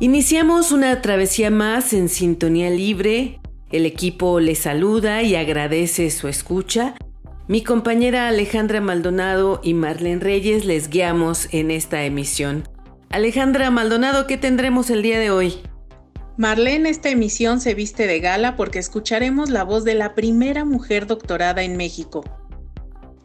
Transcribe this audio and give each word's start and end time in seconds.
Iniciamos 0.00 0.70
una 0.70 1.02
travesía 1.02 1.50
más 1.50 1.92
en 1.92 2.08
sintonía 2.08 2.70
libre. 2.70 3.40
El 3.72 3.84
equipo 3.84 4.38
le 4.38 4.54
saluda 4.54 5.24
y 5.24 5.34
agradece 5.34 6.08
su 6.12 6.28
escucha. 6.28 6.94
Mi 7.48 7.64
compañera 7.64 8.28
Alejandra 8.28 8.80
Maldonado 8.80 9.60
y 9.64 9.74
Marlene 9.74 10.20
Reyes 10.20 10.64
les 10.64 10.88
guiamos 10.88 11.48
en 11.52 11.72
esta 11.72 12.04
emisión. 12.04 12.68
Alejandra 13.10 13.72
Maldonado, 13.72 14.28
¿qué 14.28 14.36
tendremos 14.36 14.88
el 14.90 15.02
día 15.02 15.18
de 15.18 15.32
hoy? 15.32 15.54
Marlene, 16.36 16.90
esta 16.90 17.08
emisión 17.08 17.60
se 17.60 17.74
viste 17.74 18.06
de 18.06 18.20
gala 18.20 18.54
porque 18.54 18.78
escucharemos 18.78 19.50
la 19.50 19.64
voz 19.64 19.82
de 19.82 19.94
la 19.94 20.14
primera 20.14 20.64
mujer 20.64 21.08
doctorada 21.08 21.64
en 21.64 21.76
México. 21.76 22.22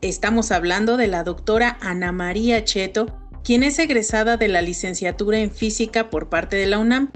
Estamos 0.01 0.51
hablando 0.51 0.97
de 0.97 1.05
la 1.05 1.23
doctora 1.23 1.77
Ana 1.81 2.11
María 2.11 2.63
Cheto, 2.63 3.05
quien 3.43 3.63
es 3.63 3.77
egresada 3.77 4.37
de 4.37 4.47
la 4.47 4.61
licenciatura 4.61 5.39
en 5.39 5.51
física 5.51 6.09
por 6.09 6.29
parte 6.29 6.55
de 6.55 6.65
la 6.65 6.79
UNAM. 6.79 7.11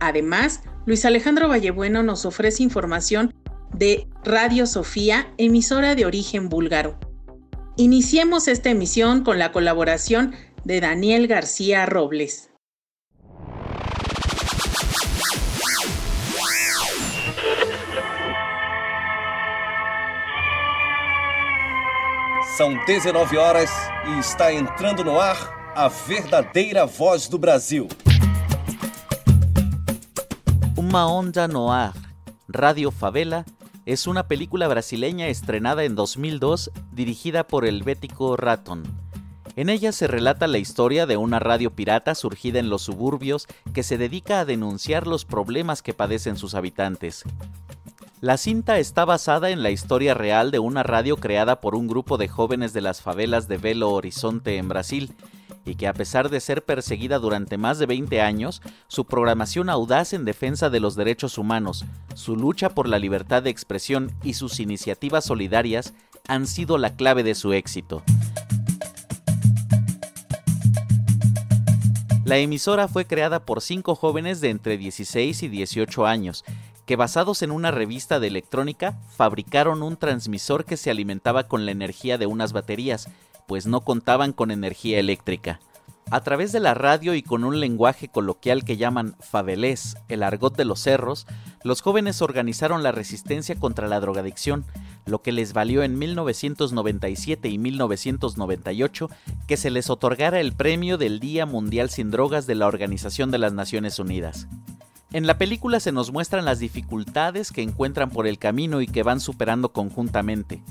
Además, 0.00 0.62
Luis 0.86 1.04
Alejandro 1.04 1.48
Vallebueno 1.48 2.02
nos 2.02 2.24
ofrece 2.24 2.62
información 2.62 3.34
de 3.74 4.06
Radio 4.24 4.66
Sofía, 4.66 5.32
emisora 5.36 5.94
de 5.94 6.06
origen 6.06 6.48
búlgaro. 6.48 6.98
Iniciemos 7.76 8.48
esta 8.48 8.70
emisión 8.70 9.22
con 9.22 9.38
la 9.38 9.52
colaboración 9.52 10.34
de 10.64 10.80
Daniel 10.80 11.26
García 11.26 11.84
Robles. 11.86 12.50
São 22.56 22.84
19 22.86 23.36
horas 23.36 23.70
e 24.04 24.18
está 24.18 24.52
entrando 24.52 25.04
no 25.04 25.20
ar 25.20 25.57
a 25.78 25.86
verdadeira 25.86 26.86
voz 26.86 27.28
do 27.28 27.38
Brasil. 27.38 27.86
Uma 30.76 31.06
Onda 31.06 31.46
no 31.46 31.72
Ar, 31.72 31.94
Radio 32.48 32.90
Favela, 32.90 33.44
es 33.86 34.08
una 34.08 34.26
película 34.26 34.66
brasileña 34.66 35.28
estrenada 35.28 35.84
en 35.84 35.94
2002 35.94 36.72
dirigida 36.90 37.46
por 37.46 37.64
el 37.64 37.84
bético 37.84 38.36
Raton. 38.36 38.82
En 39.54 39.68
ella 39.68 39.92
se 39.92 40.08
relata 40.08 40.48
la 40.48 40.58
historia 40.58 41.06
de 41.06 41.16
una 41.16 41.38
radio 41.38 41.70
pirata 41.70 42.16
surgida 42.16 42.58
en 42.58 42.70
los 42.70 42.82
suburbios 42.82 43.46
que 43.72 43.84
se 43.84 43.98
dedica 43.98 44.40
a 44.40 44.44
denunciar 44.44 45.06
los 45.06 45.24
problemas 45.24 45.80
que 45.80 45.94
padecen 45.94 46.36
sus 46.36 46.56
habitantes. 46.56 47.22
La 48.20 48.36
cinta 48.36 48.80
está 48.80 49.04
basada 49.04 49.50
en 49.50 49.62
la 49.62 49.70
historia 49.70 50.14
real 50.14 50.50
de 50.50 50.58
una 50.58 50.82
radio 50.82 51.18
creada 51.18 51.60
por 51.60 51.76
un 51.76 51.86
grupo 51.86 52.18
de 52.18 52.26
jóvenes 52.26 52.72
de 52.72 52.80
las 52.80 53.00
favelas 53.00 53.46
de 53.46 53.58
Belo 53.58 53.92
Horizonte 53.92 54.56
en 54.56 54.68
Brasil, 54.68 55.14
y 55.64 55.74
que 55.74 55.86
a 55.86 55.92
pesar 55.92 56.30
de 56.30 56.40
ser 56.40 56.64
perseguida 56.64 57.18
durante 57.18 57.58
más 57.58 57.78
de 57.78 57.86
20 57.86 58.20
años, 58.20 58.62
su 58.86 59.04
programación 59.04 59.70
audaz 59.70 60.12
en 60.12 60.24
defensa 60.24 60.70
de 60.70 60.80
los 60.80 60.96
derechos 60.96 61.38
humanos, 61.38 61.84
su 62.14 62.36
lucha 62.36 62.70
por 62.70 62.88
la 62.88 62.98
libertad 62.98 63.42
de 63.42 63.50
expresión 63.50 64.12
y 64.22 64.34
sus 64.34 64.60
iniciativas 64.60 65.24
solidarias 65.24 65.94
han 66.26 66.46
sido 66.46 66.78
la 66.78 66.94
clave 66.94 67.22
de 67.22 67.34
su 67.34 67.52
éxito. 67.52 68.02
La 72.24 72.36
emisora 72.36 72.88
fue 72.88 73.06
creada 73.06 73.46
por 73.46 73.62
cinco 73.62 73.94
jóvenes 73.94 74.42
de 74.42 74.50
entre 74.50 74.76
16 74.76 75.42
y 75.44 75.48
18 75.48 76.06
años, 76.06 76.44
que 76.84 76.94
basados 76.94 77.40
en 77.40 77.50
una 77.50 77.70
revista 77.70 78.20
de 78.20 78.26
electrónica, 78.26 78.98
fabricaron 79.16 79.82
un 79.82 79.96
transmisor 79.96 80.66
que 80.66 80.76
se 80.76 80.90
alimentaba 80.90 81.48
con 81.48 81.64
la 81.64 81.72
energía 81.72 82.18
de 82.18 82.26
unas 82.26 82.52
baterías, 82.52 83.08
pues 83.48 83.66
no 83.66 83.80
contaban 83.80 84.32
con 84.32 84.52
energía 84.52 85.00
eléctrica. 85.00 85.58
A 86.10 86.22
través 86.22 86.52
de 86.52 86.60
la 86.60 86.74
radio 86.74 87.14
y 87.14 87.22
con 87.22 87.44
un 87.44 87.60
lenguaje 87.60 88.08
coloquial 88.08 88.64
que 88.64 88.76
llaman 88.76 89.16
favelés, 89.20 89.96
el 90.08 90.22
argot 90.22 90.56
de 90.56 90.64
los 90.64 90.80
cerros, 90.80 91.26
los 91.64 91.80
jóvenes 91.80 92.22
organizaron 92.22 92.82
la 92.82 92.92
resistencia 92.92 93.56
contra 93.56 93.88
la 93.88 94.00
drogadicción, 94.00 94.64
lo 95.06 95.22
que 95.22 95.32
les 95.32 95.54
valió 95.54 95.82
en 95.82 95.98
1997 95.98 97.48
y 97.48 97.58
1998 97.58 99.10
que 99.46 99.56
se 99.56 99.70
les 99.70 99.90
otorgara 99.90 100.40
el 100.40 100.52
premio 100.52 100.98
del 100.98 101.18
Día 101.18 101.46
Mundial 101.46 101.90
sin 101.90 102.10
Drogas 102.10 102.46
de 102.46 102.54
la 102.54 102.66
Organización 102.66 103.30
de 103.30 103.38
las 103.38 103.54
Naciones 103.54 103.98
Unidas. 103.98 104.46
En 105.12 105.26
la 105.26 105.38
película 105.38 105.80
se 105.80 105.92
nos 105.92 106.12
muestran 106.12 106.44
las 106.44 106.58
dificultades 106.58 107.50
que 107.50 107.62
encuentran 107.62 108.10
por 108.10 108.26
el 108.26 108.38
camino 108.38 108.82
y 108.82 108.86
que 108.86 109.02
van 109.02 109.20
superando 109.20 109.72
conjuntamente 109.72 110.62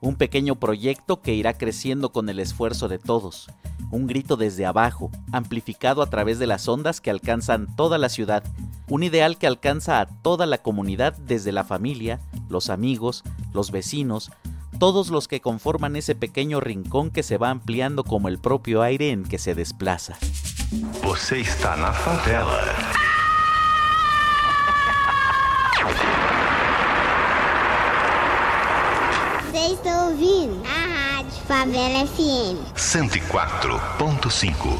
un 0.00 0.16
pequeño 0.16 0.56
proyecto 0.56 1.20
que 1.20 1.34
irá 1.34 1.54
creciendo 1.54 2.10
con 2.10 2.28
el 2.28 2.38
esfuerzo 2.38 2.88
de 2.88 2.98
todos, 2.98 3.48
un 3.90 4.06
grito 4.06 4.36
desde 4.36 4.66
abajo, 4.66 5.10
amplificado 5.32 6.02
a 6.02 6.10
través 6.10 6.38
de 6.38 6.46
las 6.46 6.68
ondas 6.68 7.00
que 7.00 7.10
alcanzan 7.10 7.74
toda 7.76 7.98
la 7.98 8.08
ciudad, 8.08 8.44
un 8.88 9.02
ideal 9.02 9.38
que 9.38 9.46
alcanza 9.46 10.00
a 10.00 10.06
toda 10.06 10.46
la 10.46 10.58
comunidad 10.58 11.16
desde 11.16 11.52
la 11.52 11.64
familia, 11.64 12.20
los 12.48 12.70
amigos, 12.70 13.24
los 13.52 13.70
vecinos, 13.70 14.30
todos 14.78 15.08
los 15.08 15.28
que 15.28 15.40
conforman 15.40 15.96
ese 15.96 16.14
pequeño 16.14 16.60
rincón 16.60 17.10
que 17.10 17.22
se 17.22 17.38
va 17.38 17.50
ampliando 17.50 18.04
como 18.04 18.28
el 18.28 18.38
propio 18.38 18.82
aire 18.82 19.10
en 19.10 19.24
que 19.24 19.38
se 19.38 19.54
desplaza. 19.54 20.18
Está. 21.30 21.76
Você 29.52 29.72
está 29.72 29.95
ouvindo 30.06 30.62
a 30.64 31.16
Rádio 31.16 31.42
Favela 31.48 32.06
FM 32.06 32.60
104.5. 32.76 34.78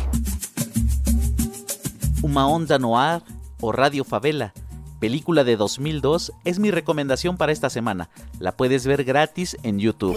Uma 2.22 2.46
Onda 2.46 2.78
no 2.78 2.96
Ar 2.96 3.24
o 3.60 3.72
Radio 3.72 4.04
Favela, 4.04 4.54
película 5.00 5.42
de 5.42 5.56
2002, 5.56 6.30
es 6.44 6.60
mi 6.60 6.70
recomendación 6.70 7.36
para 7.36 7.50
esta 7.50 7.68
semana. 7.70 8.08
La 8.38 8.56
puedes 8.56 8.86
ver 8.86 9.02
gratis 9.02 9.56
en 9.64 9.80
YouTube. 9.80 10.16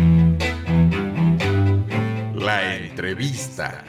La 2.41 2.75
entrevista. 2.75 3.83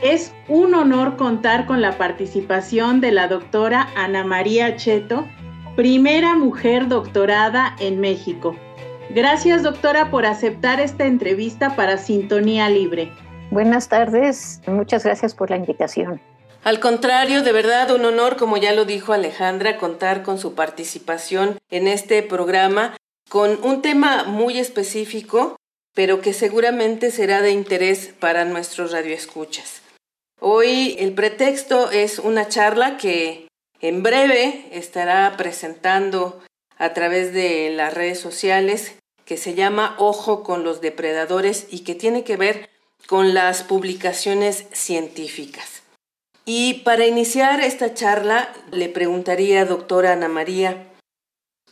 Es 0.00 0.32
un 0.46 0.72
honor 0.74 1.16
contar 1.16 1.66
con 1.66 1.82
la 1.82 1.98
participación 1.98 3.00
de 3.00 3.10
la 3.10 3.26
doctora 3.26 3.88
Ana 3.96 4.22
María 4.22 4.76
Cheto, 4.76 5.26
primera 5.74 6.36
mujer 6.36 6.86
doctorada 6.86 7.74
en 7.80 7.98
México. 7.98 8.54
Gracias, 9.10 9.64
doctora, 9.64 10.12
por 10.12 10.26
aceptar 10.26 10.78
esta 10.78 11.06
entrevista 11.06 11.74
para 11.74 11.96
Sintonía 11.96 12.68
Libre. 12.68 13.10
Buenas 13.50 13.88
tardes, 13.88 14.62
muchas 14.68 15.02
gracias 15.02 15.34
por 15.34 15.50
la 15.50 15.56
invitación. 15.56 16.20
Al 16.64 16.78
contrario, 16.78 17.42
de 17.42 17.50
verdad 17.50 17.90
un 17.90 18.04
honor, 18.04 18.36
como 18.36 18.56
ya 18.56 18.72
lo 18.72 18.84
dijo 18.84 19.12
Alejandra, 19.12 19.78
contar 19.78 20.22
con 20.22 20.38
su 20.38 20.54
participación 20.54 21.58
en 21.70 21.88
este 21.88 22.22
programa 22.22 22.96
con 23.28 23.58
un 23.64 23.82
tema 23.82 24.24
muy 24.24 24.58
específico, 24.58 25.56
pero 25.92 26.20
que 26.20 26.32
seguramente 26.32 27.10
será 27.10 27.42
de 27.42 27.50
interés 27.50 28.14
para 28.20 28.44
nuestros 28.44 28.92
radioescuchas. 28.92 29.82
Hoy 30.38 30.96
el 31.00 31.14
pretexto 31.14 31.90
es 31.90 32.20
una 32.20 32.46
charla 32.46 32.96
que 32.96 33.48
en 33.80 34.04
breve 34.04 34.66
estará 34.70 35.36
presentando 35.36 36.40
a 36.78 36.92
través 36.92 37.32
de 37.32 37.70
las 37.70 37.92
redes 37.92 38.20
sociales 38.20 38.94
que 39.24 39.36
se 39.36 39.54
llama 39.54 39.96
Ojo 39.98 40.44
con 40.44 40.62
los 40.62 40.80
depredadores 40.80 41.66
y 41.70 41.80
que 41.80 41.96
tiene 41.96 42.22
que 42.22 42.36
ver 42.36 42.68
con 43.06 43.34
las 43.34 43.62
publicaciones 43.62 44.66
científicas. 44.72 45.81
Y 46.44 46.82
para 46.84 47.06
iniciar 47.06 47.60
esta 47.60 47.94
charla 47.94 48.48
le 48.72 48.88
preguntaría, 48.88 49.64
doctora 49.64 50.12
Ana 50.12 50.28
María, 50.28 50.88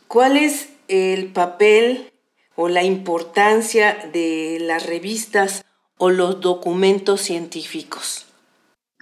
¿cuál 0.07 0.37
es 0.37 0.69
el 0.87 1.33
papel 1.33 2.11
o 2.55 2.69
la 2.69 2.83
importancia 2.83 3.97
de 4.13 4.59
las 4.61 4.85
revistas 4.85 5.65
o 5.97 6.09
los 6.09 6.39
documentos 6.41 7.21
científicos? 7.21 8.27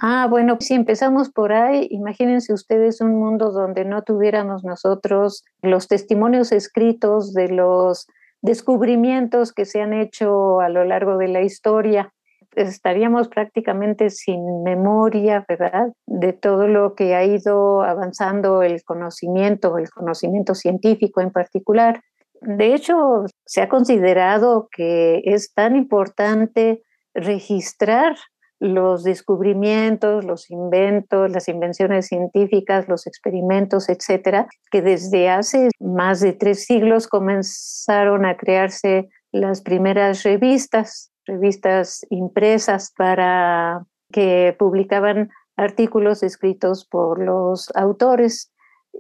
Ah, 0.01 0.27
bueno, 0.30 0.57
si 0.62 0.75
empezamos 0.75 1.30
por 1.30 1.51
ahí, 1.51 1.88
imagínense 1.92 2.54
ustedes 2.54 3.01
un 3.01 3.19
mundo 3.19 3.51
donde 3.51 3.83
no 3.83 4.01
tuviéramos 4.01 4.63
nosotros 4.63 5.44
los 5.62 5.88
testimonios 5.88 6.54
escritos 6.54 7.33
de 7.33 7.50
los 7.50 8.07
descubrimientos 8.42 9.51
que 9.51 9.66
se 9.66 9.81
han 9.81 9.94
hecho 9.94 10.62
a 10.62 10.69
lo 10.69 10.86
largo 10.86 11.18
de 11.18 11.27
la 11.27 11.42
historia. 11.42 12.13
Estaríamos 12.56 13.28
prácticamente 13.28 14.10
sin 14.10 14.63
memoria, 14.63 15.46
¿verdad? 15.48 15.90
De 16.06 16.34
todo 16.34 16.68
lo 16.68 16.96
que 16.96 17.16
ha 17.16 17.24
ido 17.24 17.81
avanzando 17.81 18.63
el 18.63 18.84
conocimiento, 18.84 19.78
el 19.78 19.90
conocimiento 19.90 20.56
científico 20.56 21.22
en 21.22 21.31
particular. 21.31 22.01
De 22.42 22.74
hecho, 22.74 23.25
se 23.46 23.62
ha 23.62 23.69
considerado 23.69 24.68
que 24.72 25.22
es 25.25 25.54
tan 25.54 25.75
importante 25.75 26.81
registrar 27.13 28.16
los 28.60 29.04
descubrimientos, 29.04 30.25
los 30.25 30.50
inventos, 30.50 31.31
las 31.31 31.48
invenciones 31.48 32.07
científicas, 32.07 32.90
los 32.90 33.07
experimentos, 33.07 33.88
etcétera, 33.88 34.48
que 34.69 34.81
desde 34.81 35.30
hace 35.30 35.69
más 35.80 36.19
de 36.19 36.34
tres 36.34 36.66
siglos 36.66 37.07
comenzaron 37.07 38.25
a 38.25 38.36
crearse 38.36 39.07
las 39.31 39.62
primeras 39.62 40.24
revistas, 40.24 41.12
revistas 41.30 42.06
impresas 42.10 42.94
para 42.98 43.86
que 44.12 44.56
publicaban 44.58 45.30
artículos 45.56 46.24
escritos 46.24 46.86
por 46.86 47.22
los 47.24 47.70
autores. 47.76 48.52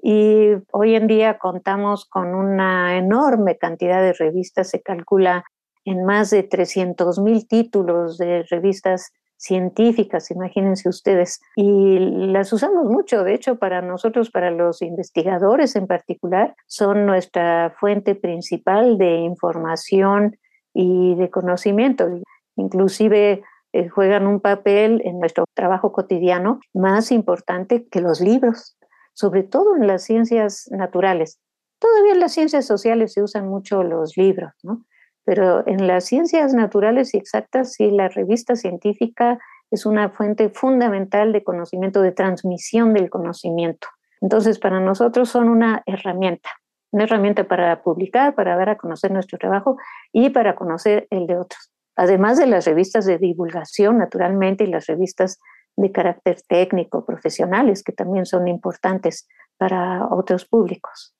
Y 0.03 0.51
hoy 0.71 0.95
en 0.95 1.07
día 1.07 1.39
contamos 1.39 2.05
con 2.05 2.35
una 2.35 2.97
enorme 2.97 3.57
cantidad 3.57 4.01
de 4.01 4.13
revistas, 4.13 4.69
se 4.69 4.81
calcula 4.81 5.43
en 5.85 6.05
más 6.05 6.29
de 6.29 6.43
300 6.43 7.19
mil 7.19 7.47
títulos 7.47 8.17
de 8.17 8.43
revistas 8.49 9.11
científicas, 9.37 10.31
imagínense 10.31 10.89
ustedes, 10.89 11.41
y 11.55 11.97
las 11.97 12.51
usamos 12.51 12.85
mucho, 12.85 13.23
de 13.23 13.33
hecho, 13.33 13.57
para 13.57 13.81
nosotros, 13.81 14.29
para 14.29 14.51
los 14.51 14.81
investigadores 14.81 15.77
en 15.77 15.87
particular, 15.87 16.55
son 16.67 17.05
nuestra 17.05 17.73
fuente 17.79 18.15
principal 18.15 18.97
de 18.97 19.15
información 19.15 20.37
y 20.73 21.15
de 21.15 21.29
conocimiento. 21.29 22.07
Inclusive 22.55 23.43
eh, 23.71 23.89
juegan 23.89 24.25
un 24.25 24.39
papel 24.39 25.01
en 25.05 25.19
nuestro 25.19 25.45
trabajo 25.53 25.91
cotidiano 25.91 26.59
más 26.73 27.11
importante 27.11 27.87
que 27.87 28.01
los 28.01 28.19
libros, 28.19 28.77
sobre 29.13 29.43
todo 29.43 29.75
en 29.75 29.87
las 29.87 30.03
ciencias 30.03 30.67
naturales. 30.71 31.39
Todavía 31.79 32.13
en 32.13 32.19
las 32.19 32.33
ciencias 32.33 32.65
sociales 32.65 33.13
se 33.13 33.23
usan 33.23 33.47
mucho 33.47 33.83
los 33.83 34.17
libros, 34.17 34.51
¿no? 34.63 34.85
Pero 35.23 35.65
en 35.67 35.85
las 35.85 36.05
ciencias 36.05 36.53
naturales 36.53 37.13
y 37.13 37.17
exactas, 37.17 37.73
sí, 37.73 37.91
la 37.91 38.09
revista 38.09 38.55
científica 38.55 39.39
es 39.69 39.85
una 39.85 40.09
fuente 40.09 40.49
fundamental 40.49 41.31
de 41.31 41.43
conocimiento, 41.43 42.01
de 42.01 42.11
transmisión 42.11 42.93
del 42.93 43.09
conocimiento. 43.09 43.87
Entonces, 44.21 44.59
para 44.59 44.79
nosotros 44.79 45.29
son 45.29 45.49
una 45.49 45.83
herramienta, 45.85 46.49
una 46.91 47.03
herramienta 47.03 47.47
para 47.47 47.83
publicar, 47.83 48.35
para 48.35 48.55
dar 48.55 48.69
a 48.69 48.77
conocer 48.77 49.11
nuestro 49.11 49.37
trabajo 49.37 49.77
y 50.11 50.29
para 50.29 50.55
conocer 50.55 51.07
el 51.09 51.27
de 51.27 51.37
otros. 51.37 51.71
Además 51.95 52.37
de 52.37 52.47
las 52.47 52.65
revistas 52.65 53.05
de 53.05 53.17
divulgación, 53.17 53.97
naturalmente, 53.97 54.63
y 54.63 54.67
las 54.67 54.87
revistas 54.87 55.39
de 55.75 55.91
carácter 55.91 56.41
técnico, 56.47 57.05
profesionales, 57.05 57.83
que 57.83 57.91
también 57.91 58.25
son 58.25 58.47
importantes 58.47 59.27
para 59.57 60.07
otros 60.07 60.45
públicos. 60.45 61.13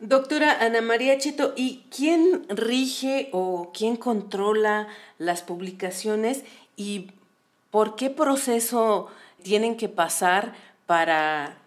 Doctora 0.00 0.64
Ana 0.64 0.80
María 0.80 1.18
Cheto, 1.18 1.52
¿y 1.56 1.88
quién 1.94 2.44
rige 2.48 3.28
o 3.32 3.72
quién 3.74 3.96
controla 3.96 4.86
las 5.18 5.42
publicaciones 5.42 6.44
y 6.76 7.10
por 7.72 7.96
qué 7.96 8.08
proceso 8.08 9.08
tienen 9.42 9.76
que 9.76 9.88
pasar 9.88 10.54
para, 10.86 11.58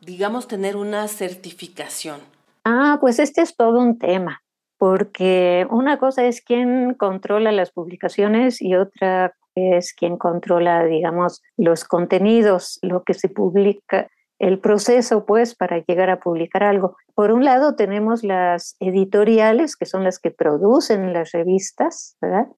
digamos, 0.00 0.48
tener 0.48 0.76
una 0.76 1.06
certificación? 1.06 2.20
Ah, 2.68 2.98
pues 3.00 3.20
este 3.20 3.42
es 3.42 3.54
todo 3.54 3.78
un 3.78 3.96
tema, 3.96 4.42
porque 4.76 5.68
una 5.70 6.00
cosa 6.00 6.24
es 6.24 6.40
quién 6.42 6.94
controla 6.94 7.52
las 7.52 7.70
publicaciones 7.70 8.60
y 8.60 8.74
otra 8.74 9.36
es 9.54 9.94
quién 9.94 10.16
controla, 10.16 10.84
digamos, 10.84 11.44
los 11.56 11.84
contenidos, 11.84 12.80
lo 12.82 13.04
que 13.04 13.14
se 13.14 13.28
publica 13.28 14.10
el 14.40 14.58
proceso, 14.58 15.26
pues, 15.26 15.54
para 15.54 15.78
llegar 15.78 16.10
a 16.10 16.18
publicar 16.18 16.64
algo. 16.64 16.96
Por 17.14 17.30
un 17.30 17.44
lado, 17.44 17.76
tenemos 17.76 18.24
las 18.24 18.74
editoriales, 18.80 19.76
que 19.76 19.86
son 19.86 20.02
las 20.02 20.18
que 20.18 20.32
producen 20.32 21.12
las 21.12 21.30
revistas, 21.30 22.16
¿verdad? 22.20 22.48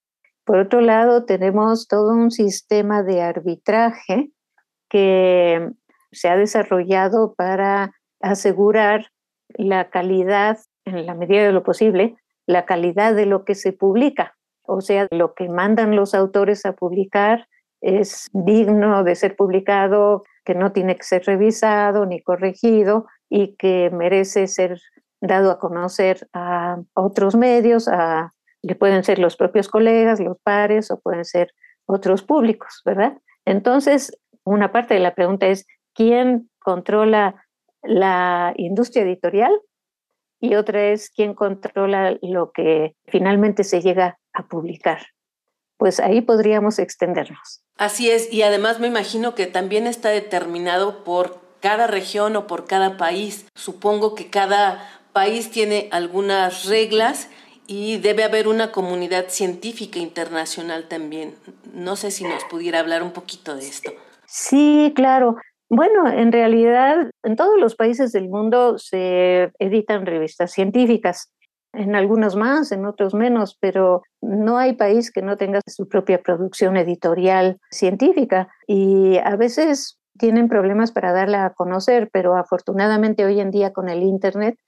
Por 0.46 0.56
otro 0.56 0.80
lado, 0.80 1.26
tenemos 1.26 1.86
todo 1.86 2.12
un 2.14 2.30
sistema 2.30 3.02
de 3.02 3.20
arbitraje 3.20 4.30
que 4.88 5.68
se 6.12 6.30
ha 6.30 6.36
desarrollado 6.38 7.34
para 7.34 7.92
asegurar 8.22 9.08
la 9.48 9.90
calidad, 9.90 10.58
en 10.84 11.06
la 11.06 11.14
medida 11.14 11.44
de 11.44 11.52
lo 11.52 11.62
posible, 11.62 12.16
la 12.46 12.64
calidad 12.64 13.14
de 13.14 13.26
lo 13.26 13.44
que 13.44 13.54
se 13.54 13.72
publica. 13.72 14.36
O 14.62 14.80
sea, 14.80 15.06
lo 15.10 15.34
que 15.34 15.48
mandan 15.48 15.96
los 15.96 16.14
autores 16.14 16.66
a 16.66 16.72
publicar 16.74 17.48
es 17.80 18.28
digno 18.32 19.04
de 19.04 19.14
ser 19.14 19.36
publicado, 19.36 20.24
que 20.44 20.54
no 20.54 20.72
tiene 20.72 20.96
que 20.96 21.04
ser 21.04 21.24
revisado 21.24 22.06
ni 22.06 22.22
corregido 22.22 23.06
y 23.28 23.54
que 23.56 23.90
merece 23.92 24.46
ser 24.46 24.80
dado 25.20 25.50
a 25.50 25.58
conocer 25.58 26.28
a 26.32 26.78
otros 26.94 27.34
medios, 27.34 27.88
que 28.62 28.74
pueden 28.74 29.04
ser 29.04 29.18
los 29.18 29.36
propios 29.36 29.68
colegas, 29.68 30.20
los 30.20 30.38
pares 30.42 30.90
o 30.90 31.00
pueden 31.00 31.24
ser 31.24 31.52
otros 31.86 32.22
públicos, 32.22 32.82
¿verdad? 32.84 33.18
Entonces, 33.44 34.18
una 34.44 34.72
parte 34.72 34.94
de 34.94 35.00
la 35.00 35.14
pregunta 35.14 35.46
es, 35.46 35.66
¿quién 35.94 36.50
controla 36.58 37.44
la 37.82 38.52
industria 38.56 39.02
editorial? 39.02 39.52
Y 40.40 40.54
otra 40.54 40.90
es, 40.90 41.10
¿quién 41.10 41.34
controla 41.34 42.16
lo 42.22 42.52
que 42.52 42.94
finalmente 43.06 43.64
se 43.64 43.80
llega 43.80 44.18
a 44.32 44.46
publicar? 44.46 45.06
Pues 45.76 46.00
ahí 46.00 46.20
podríamos 46.20 46.78
extendernos. 46.78 47.62
Así 47.76 48.10
es, 48.10 48.32
y 48.32 48.42
además 48.42 48.80
me 48.80 48.88
imagino 48.88 49.34
que 49.34 49.46
también 49.46 49.86
está 49.86 50.10
determinado 50.10 51.04
por 51.04 51.40
cada 51.60 51.86
región 51.86 52.36
o 52.36 52.46
por 52.46 52.66
cada 52.66 52.96
país. 52.96 53.46
Supongo 53.54 54.14
que 54.14 54.30
cada 54.30 54.88
país 55.12 55.50
tiene 55.50 55.88
algunas 55.92 56.66
reglas 56.66 57.28
y 57.66 57.98
debe 57.98 58.24
haber 58.24 58.48
una 58.48 58.72
comunidad 58.72 59.26
científica 59.28 59.98
internacional 59.98 60.88
también. 60.88 61.36
No 61.72 61.96
sé 61.96 62.10
si 62.10 62.24
nos 62.24 62.44
pudiera 62.44 62.80
hablar 62.80 63.02
un 63.02 63.12
poquito 63.12 63.54
de 63.56 63.68
esto. 63.68 63.92
Sí, 64.26 64.92
claro. 64.94 65.36
Bueno, 65.70 66.08
en 66.08 66.32
realidad 66.32 67.10
en 67.22 67.36
todos 67.36 67.58
los 67.58 67.76
países 67.76 68.12
del 68.12 68.28
mundo 68.28 68.78
se 68.78 69.52
editan 69.58 70.06
revistas 70.06 70.52
científicas 70.52 71.30
en 71.74 71.94
algunos 71.94 72.36
más, 72.36 72.72
en 72.72 72.86
otros 72.86 73.12
menos, 73.12 73.56
pero 73.60 74.02
no 74.22 74.56
hay 74.56 74.74
país 74.74 75.12
que 75.12 75.20
no 75.20 75.36
tenga 75.36 75.60
su 75.66 75.86
propia 75.86 76.22
producción 76.22 76.78
editorial 76.78 77.58
científica 77.70 78.48
y 78.66 79.18
a 79.18 79.36
veces 79.36 79.98
tienen 80.18 80.48
problemas 80.48 80.90
para 80.90 81.12
darla 81.12 81.44
a 81.44 81.52
conocer, 81.52 82.08
pero 82.12 82.36
afortunadamente 82.36 83.26
hoy 83.26 83.38
en 83.40 83.50
día 83.50 83.72
con 83.72 83.90
el 83.90 84.02
Internet 84.02 84.58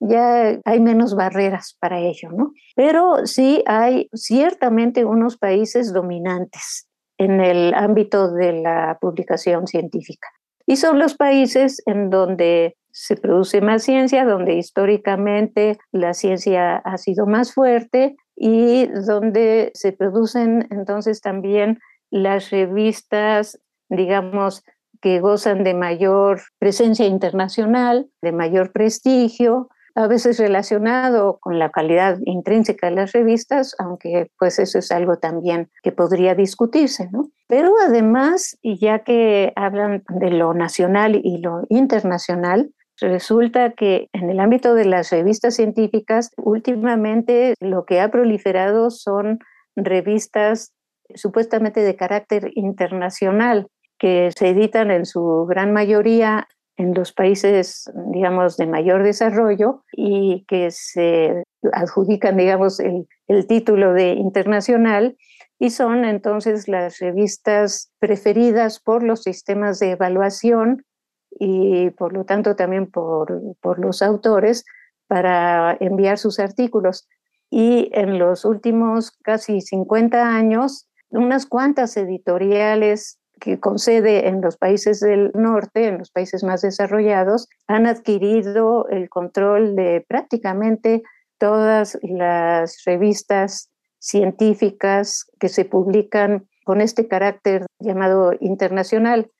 ya 0.00 0.58
hay 0.64 0.80
menos 0.80 1.14
barreras 1.14 1.76
para 1.80 2.00
ello, 2.00 2.30
¿no? 2.32 2.52
Pero 2.74 3.26
sí 3.26 3.62
hay 3.66 4.08
ciertamente 4.14 5.04
unos 5.04 5.36
países 5.36 5.92
dominantes 5.92 6.88
en 7.18 7.40
el 7.40 7.74
ámbito 7.74 8.32
de 8.32 8.60
la 8.60 8.98
publicación 9.00 9.66
científica. 9.66 10.28
Y 10.66 10.76
son 10.76 10.98
los 10.98 11.14
países 11.14 11.82
en 11.86 12.10
donde 12.10 12.76
se 12.90 13.16
produce 13.16 13.60
más 13.60 13.82
ciencia, 13.82 14.24
donde 14.24 14.54
históricamente 14.54 15.78
la 15.92 16.14
ciencia 16.14 16.76
ha 16.76 16.98
sido 16.98 17.26
más 17.26 17.52
fuerte 17.52 18.16
y 18.34 18.86
donde 18.86 19.70
se 19.74 19.92
producen 19.92 20.66
entonces 20.70 21.20
también 21.20 21.78
las 22.10 22.50
revistas, 22.50 23.60
digamos, 23.88 24.64
que 25.00 25.20
gozan 25.20 25.62
de 25.62 25.74
mayor 25.74 26.40
presencia 26.58 27.06
internacional, 27.06 28.08
de 28.22 28.32
mayor 28.32 28.72
prestigio, 28.72 29.68
a 29.96 30.06
veces 30.06 30.38
relacionado 30.38 31.38
con 31.40 31.58
la 31.58 31.70
calidad 31.70 32.18
intrínseca 32.26 32.88
de 32.88 32.96
las 32.96 33.12
revistas, 33.12 33.74
aunque 33.78 34.30
pues 34.38 34.58
eso 34.58 34.78
es 34.78 34.92
algo 34.92 35.16
también 35.16 35.70
que 35.82 35.90
podría 35.90 36.34
discutirse, 36.34 37.08
¿no? 37.10 37.30
Pero 37.48 37.72
además, 37.84 38.58
ya 38.62 39.00
que 39.00 39.52
hablan 39.56 40.04
de 40.08 40.30
lo 40.30 40.54
nacional 40.54 41.20
y 41.22 41.38
lo 41.38 41.62
internacional, 41.70 42.70
Resulta 42.98 43.72
que 43.72 44.08
en 44.14 44.30
el 44.30 44.40
ámbito 44.40 44.74
de 44.74 44.86
las 44.86 45.10
revistas 45.10 45.56
científicas, 45.56 46.30
últimamente 46.38 47.54
lo 47.60 47.84
que 47.84 48.00
ha 48.00 48.10
proliferado 48.10 48.90
son 48.90 49.38
revistas 49.76 50.72
supuestamente 51.14 51.80
de 51.80 51.94
carácter 51.94 52.50
internacional, 52.54 53.68
que 53.98 54.30
se 54.36 54.48
editan 54.48 54.90
en 54.90 55.04
su 55.04 55.46
gran 55.46 55.72
mayoría 55.72 56.48
en 56.76 56.94
los 56.94 57.12
países, 57.12 57.90
digamos, 58.12 58.56
de 58.56 58.66
mayor 58.66 59.02
desarrollo 59.02 59.84
y 59.92 60.44
que 60.46 60.70
se 60.70 61.42
adjudican, 61.72 62.36
digamos, 62.36 62.80
el, 62.80 63.08
el 63.28 63.46
título 63.46 63.92
de 63.92 64.12
internacional 64.12 65.16
y 65.58 65.70
son 65.70 66.04
entonces 66.04 66.68
las 66.68 66.98
revistas 66.98 67.90
preferidas 67.98 68.78
por 68.78 69.02
los 69.02 69.22
sistemas 69.22 69.78
de 69.78 69.92
evaluación 69.92 70.84
y 71.30 71.90
por 71.90 72.12
lo 72.12 72.24
tanto 72.24 72.56
también 72.56 72.90
por, 72.90 73.40
por 73.60 73.78
los 73.78 74.02
autores 74.02 74.64
para 75.06 75.76
enviar 75.80 76.18
sus 76.18 76.38
artículos. 76.38 77.08
Y 77.50 77.90
en 77.92 78.18
los 78.18 78.44
últimos 78.44 79.12
casi 79.22 79.60
50 79.60 80.36
años, 80.36 80.88
unas 81.10 81.46
cuantas 81.46 81.96
editoriales 81.96 83.18
que 83.40 83.60
concede 83.60 84.28
en 84.28 84.40
los 84.40 84.56
países 84.56 85.00
del 85.00 85.30
norte, 85.34 85.88
en 85.88 85.98
los 85.98 86.10
países 86.10 86.42
más 86.42 86.62
desarrollados, 86.62 87.48
han 87.66 87.86
adquirido 87.86 88.88
el 88.88 89.08
control 89.08 89.76
de 89.76 90.04
prácticamente 90.08 91.02
todas 91.38 91.98
las 92.02 92.82
revistas 92.84 93.70
científicas 93.98 95.26
que 95.38 95.48
se 95.48 95.64
publican 95.64 96.48
con 96.64 96.80
este 96.80 97.08
carácter 97.08 97.66
llamado 97.78 98.32
internacional. 98.40 99.30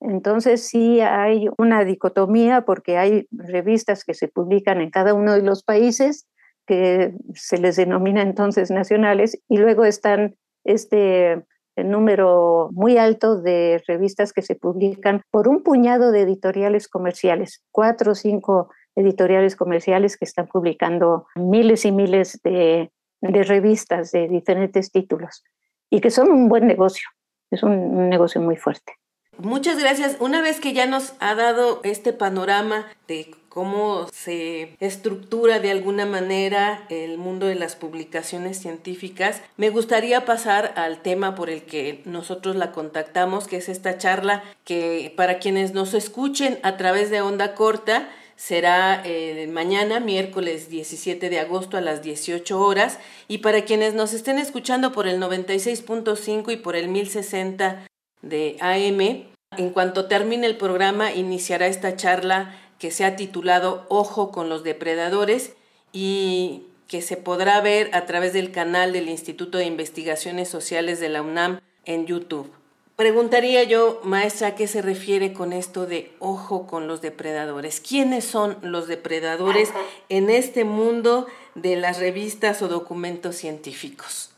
Entonces 0.00 0.66
sí 0.66 1.00
hay 1.00 1.48
una 1.58 1.84
dicotomía 1.84 2.62
porque 2.62 2.98
hay 2.98 3.26
revistas 3.30 4.04
que 4.04 4.14
se 4.14 4.28
publican 4.28 4.80
en 4.80 4.90
cada 4.90 5.14
uno 5.14 5.32
de 5.32 5.42
los 5.42 5.62
países 5.64 6.26
que 6.66 7.14
se 7.34 7.58
les 7.58 7.76
denomina 7.76 8.22
entonces 8.22 8.70
nacionales 8.70 9.40
y 9.48 9.56
luego 9.56 9.84
están 9.84 10.36
este 10.64 11.42
número 11.84 12.68
muy 12.72 12.98
alto 12.98 13.40
de 13.40 13.82
revistas 13.86 14.32
que 14.32 14.42
se 14.42 14.54
publican 14.54 15.22
por 15.30 15.48
un 15.48 15.62
puñado 15.62 16.12
de 16.12 16.22
editoriales 16.22 16.88
comerciales, 16.88 17.62
cuatro 17.70 18.12
o 18.12 18.14
cinco 18.14 18.70
editoriales 18.96 19.56
comerciales 19.56 20.16
que 20.16 20.24
están 20.24 20.46
publicando 20.48 21.26
miles 21.36 21.84
y 21.84 21.92
miles 21.92 22.40
de, 22.42 22.90
de 23.20 23.42
revistas 23.44 24.10
de 24.10 24.28
diferentes 24.28 24.90
títulos 24.90 25.44
y 25.90 26.00
que 26.00 26.10
son 26.10 26.30
un 26.30 26.48
buen 26.48 26.66
negocio, 26.66 27.08
es 27.50 27.62
un 27.62 28.08
negocio 28.08 28.40
muy 28.40 28.56
fuerte. 28.56 28.94
Muchas 29.38 29.78
gracias. 29.78 30.16
Una 30.18 30.42
vez 30.42 30.60
que 30.60 30.72
ya 30.72 30.86
nos 30.86 31.14
ha 31.20 31.36
dado 31.36 31.80
este 31.84 32.12
panorama 32.12 32.86
de 33.06 33.30
cómo 33.58 34.06
se 34.12 34.76
estructura 34.78 35.58
de 35.58 35.72
alguna 35.72 36.06
manera 36.06 36.86
el 36.90 37.18
mundo 37.18 37.46
de 37.46 37.56
las 37.56 37.74
publicaciones 37.74 38.60
científicas, 38.60 39.42
me 39.56 39.68
gustaría 39.68 40.24
pasar 40.24 40.74
al 40.76 41.02
tema 41.02 41.34
por 41.34 41.50
el 41.50 41.62
que 41.62 42.00
nosotros 42.04 42.54
la 42.54 42.70
contactamos, 42.70 43.48
que 43.48 43.56
es 43.56 43.68
esta 43.68 43.98
charla 43.98 44.44
que 44.62 45.12
para 45.16 45.40
quienes 45.40 45.74
nos 45.74 45.92
escuchen 45.94 46.60
a 46.62 46.76
través 46.76 47.10
de 47.10 47.20
onda 47.20 47.56
corta, 47.56 48.08
será 48.36 49.02
eh, 49.04 49.48
mañana, 49.52 49.98
miércoles 49.98 50.70
17 50.70 51.28
de 51.28 51.40
agosto 51.40 51.76
a 51.76 51.80
las 51.80 52.00
18 52.00 52.60
horas. 52.60 53.00
Y 53.26 53.38
para 53.38 53.64
quienes 53.64 53.92
nos 53.92 54.12
estén 54.12 54.38
escuchando 54.38 54.92
por 54.92 55.08
el 55.08 55.20
96.5 55.20 56.52
y 56.52 56.56
por 56.58 56.76
el 56.76 56.86
1060 56.86 57.88
de 58.22 58.56
AM. 58.60 59.26
En 59.56 59.70
cuanto 59.70 60.06
termine 60.06 60.46
el 60.46 60.56
programa, 60.56 61.12
iniciará 61.12 61.66
esta 61.66 61.96
charla 61.96 62.54
que 62.78 62.90
se 62.90 63.04
ha 63.04 63.16
titulado 63.16 63.86
Ojo 63.88 64.30
con 64.30 64.48
los 64.48 64.64
depredadores 64.64 65.54
y 65.92 66.64
que 66.86 67.02
se 67.02 67.16
podrá 67.16 67.60
ver 67.60 67.90
a 67.94 68.06
través 68.06 68.32
del 68.32 68.50
canal 68.50 68.92
del 68.92 69.08
Instituto 69.08 69.58
de 69.58 69.66
Investigaciones 69.66 70.48
Sociales 70.48 71.00
de 71.00 71.08
la 71.10 71.22
UNAM 71.22 71.60
en 71.84 72.06
YouTube. 72.06 72.50
Preguntaría 72.96 73.62
yo, 73.62 74.00
maestra, 74.02 74.48
¿a 74.48 74.54
qué 74.56 74.66
se 74.66 74.82
refiere 74.82 75.32
con 75.32 75.52
esto 75.52 75.86
de 75.86 76.10
ojo 76.18 76.66
con 76.66 76.88
los 76.88 77.00
depredadores? 77.00 77.80
¿Quiénes 77.80 78.24
son 78.24 78.56
los 78.62 78.88
depredadores 78.88 79.72
en 80.08 80.30
este 80.30 80.64
mundo 80.64 81.28
de 81.54 81.76
las 81.76 82.00
revistas 82.00 82.60
o 82.60 82.66
documentos 82.66 83.36
científicos? 83.36 84.34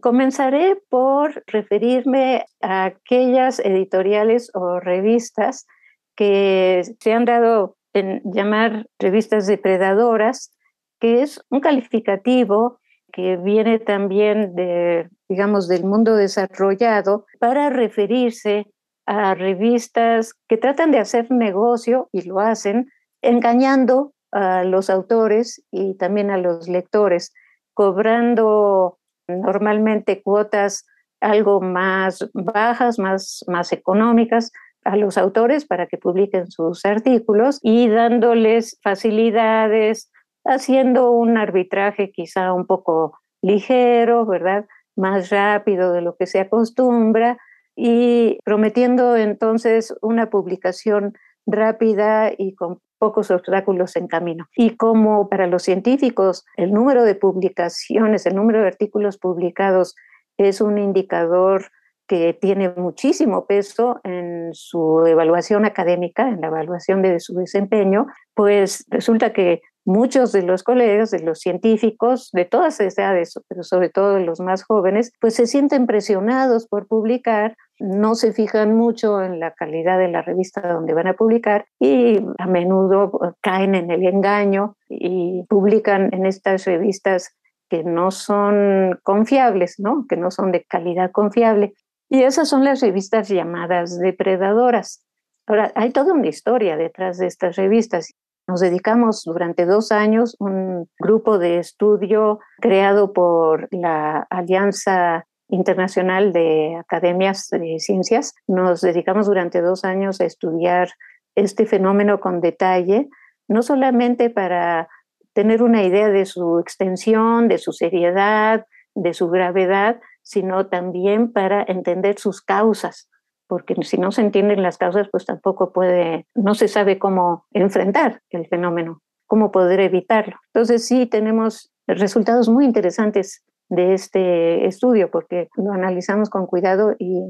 Comenzaré 0.00 0.76
por 0.88 1.42
referirme 1.48 2.46
a 2.60 2.84
aquellas 2.84 3.58
editoriales 3.58 4.50
o 4.54 4.78
revistas 4.78 5.66
que 6.14 6.82
se 7.00 7.12
han 7.12 7.24
dado 7.24 7.76
en 7.94 8.20
llamar 8.24 8.86
revistas 8.98 9.46
depredadoras, 9.46 10.52
que 11.00 11.22
es 11.22 11.40
un 11.50 11.60
calificativo 11.60 12.80
que 13.12 13.36
viene 13.36 13.78
también 13.78 14.54
de, 14.56 15.08
digamos, 15.28 15.68
del 15.68 15.84
mundo 15.84 16.16
desarrollado 16.16 17.26
para 17.38 17.70
referirse 17.70 18.66
a 19.06 19.34
revistas 19.34 20.34
que 20.48 20.56
tratan 20.56 20.90
de 20.90 20.98
hacer 20.98 21.30
negocio 21.30 22.08
y 22.10 22.22
lo 22.22 22.40
hacen 22.40 22.90
engañando 23.22 24.12
a 24.32 24.64
los 24.64 24.90
autores 24.90 25.64
y 25.70 25.96
también 25.96 26.30
a 26.30 26.38
los 26.38 26.68
lectores, 26.68 27.32
cobrando 27.72 28.98
normalmente 29.28 30.22
cuotas 30.22 30.84
algo 31.20 31.60
más 31.60 32.28
bajas, 32.34 32.98
más, 32.98 33.44
más 33.46 33.72
económicas 33.72 34.50
a 34.84 34.96
los 34.96 35.18
autores 35.18 35.64
para 35.64 35.86
que 35.86 35.98
publiquen 35.98 36.50
sus 36.50 36.84
artículos 36.84 37.58
y 37.62 37.88
dándoles 37.88 38.78
facilidades, 38.82 40.10
haciendo 40.44 41.10
un 41.10 41.38
arbitraje 41.38 42.12
quizá 42.12 42.52
un 42.52 42.66
poco 42.66 43.18
ligero, 43.42 44.26
¿verdad? 44.26 44.66
Más 44.96 45.30
rápido 45.30 45.92
de 45.92 46.02
lo 46.02 46.16
que 46.16 46.26
se 46.26 46.40
acostumbra 46.40 47.38
y 47.76 48.38
prometiendo 48.44 49.16
entonces 49.16 49.94
una 50.00 50.30
publicación 50.30 51.14
rápida 51.46 52.30
y 52.36 52.54
con 52.54 52.80
pocos 52.98 53.30
obstáculos 53.30 53.96
en 53.96 54.06
camino. 54.06 54.46
Y 54.56 54.76
como 54.76 55.28
para 55.28 55.46
los 55.46 55.62
científicos 55.62 56.44
el 56.56 56.72
número 56.72 57.04
de 57.04 57.14
publicaciones, 57.14 58.26
el 58.26 58.36
número 58.36 58.60
de 58.60 58.68
artículos 58.68 59.18
publicados 59.18 59.94
es 60.38 60.60
un 60.60 60.78
indicador 60.78 61.66
que 62.06 62.34
tiene 62.34 62.70
muchísimo 62.70 63.46
peso 63.46 64.00
en 64.04 64.50
su 64.52 65.04
evaluación 65.06 65.64
académica, 65.64 66.28
en 66.28 66.40
la 66.40 66.48
evaluación 66.48 67.02
de 67.02 67.20
su 67.20 67.34
desempeño, 67.34 68.06
pues 68.34 68.84
resulta 68.90 69.32
que 69.32 69.62
muchos 69.84 70.32
de 70.32 70.42
los 70.42 70.62
colegas, 70.62 71.10
de 71.10 71.20
los 71.20 71.40
científicos, 71.40 72.30
de 72.32 72.44
todas 72.44 72.80
edades, 72.80 73.34
pero 73.48 73.62
sobre 73.62 73.90
todo 73.90 74.14
de 74.14 74.24
los 74.24 74.40
más 74.40 74.64
jóvenes, 74.64 75.12
pues 75.20 75.34
se 75.34 75.46
sienten 75.46 75.86
presionados 75.86 76.66
por 76.66 76.86
publicar, 76.86 77.56
no 77.78 78.14
se 78.14 78.32
fijan 78.32 78.74
mucho 78.76 79.22
en 79.22 79.40
la 79.40 79.52
calidad 79.52 79.98
de 79.98 80.08
la 80.08 80.22
revista 80.22 80.60
donde 80.72 80.94
van 80.94 81.08
a 81.08 81.14
publicar 81.14 81.66
y 81.78 82.20
a 82.38 82.46
menudo 82.46 83.36
caen 83.40 83.74
en 83.74 83.90
el 83.90 84.04
engaño 84.04 84.76
y 84.88 85.44
publican 85.48 86.12
en 86.14 86.26
estas 86.26 86.64
revistas 86.64 87.36
que 87.68 87.82
no 87.82 88.10
son 88.10 89.00
confiables, 89.02 89.76
¿no? 89.78 90.06
que 90.08 90.16
no 90.16 90.30
son 90.30 90.52
de 90.52 90.64
calidad 90.64 91.10
confiable. 91.10 91.74
Y 92.14 92.22
esas 92.22 92.48
son 92.48 92.62
las 92.62 92.80
revistas 92.80 93.28
llamadas 93.28 93.98
depredadoras. 93.98 95.04
Ahora, 95.48 95.72
hay 95.74 95.90
toda 95.90 96.12
una 96.12 96.28
historia 96.28 96.76
detrás 96.76 97.18
de 97.18 97.26
estas 97.26 97.56
revistas. 97.56 98.14
Nos 98.46 98.60
dedicamos 98.60 99.24
durante 99.24 99.66
dos 99.66 99.90
años, 99.90 100.36
un 100.38 100.88
grupo 101.00 101.38
de 101.38 101.58
estudio 101.58 102.38
creado 102.60 103.12
por 103.12 103.66
la 103.72 104.28
Alianza 104.30 105.26
Internacional 105.48 106.32
de 106.32 106.76
Academias 106.76 107.48
de 107.50 107.80
Ciencias. 107.80 108.32
Nos 108.46 108.80
dedicamos 108.80 109.26
durante 109.26 109.60
dos 109.60 109.84
años 109.84 110.20
a 110.20 110.24
estudiar 110.24 110.90
este 111.34 111.66
fenómeno 111.66 112.20
con 112.20 112.40
detalle, 112.40 113.08
no 113.48 113.62
solamente 113.62 114.30
para 114.30 114.88
tener 115.32 115.64
una 115.64 115.82
idea 115.82 116.10
de 116.10 116.26
su 116.26 116.60
extensión, 116.60 117.48
de 117.48 117.58
su 117.58 117.72
seriedad, 117.72 118.66
de 118.94 119.14
su 119.14 119.30
gravedad, 119.30 120.00
sino 120.24 120.66
también 120.66 121.32
para 121.32 121.62
entender 121.62 122.18
sus 122.18 122.42
causas, 122.42 123.08
porque 123.46 123.76
si 123.82 123.98
no 123.98 124.10
se 124.10 124.22
entienden 124.22 124.62
las 124.62 124.78
causas, 124.78 125.08
pues 125.12 125.26
tampoco 125.26 125.72
puede, 125.72 126.26
no 126.34 126.54
se 126.54 126.66
sabe 126.66 126.98
cómo 126.98 127.46
enfrentar 127.52 128.22
el 128.30 128.48
fenómeno, 128.48 129.00
cómo 129.26 129.52
poder 129.52 129.80
evitarlo. 129.80 130.36
Entonces 130.52 130.86
sí 130.86 131.06
tenemos 131.06 131.70
resultados 131.86 132.48
muy 132.48 132.64
interesantes 132.64 133.44
de 133.68 133.94
este 133.94 134.66
estudio, 134.66 135.10
porque 135.10 135.48
lo 135.56 135.72
analizamos 135.72 136.30
con 136.30 136.46
cuidado 136.46 136.94
y 136.98 137.20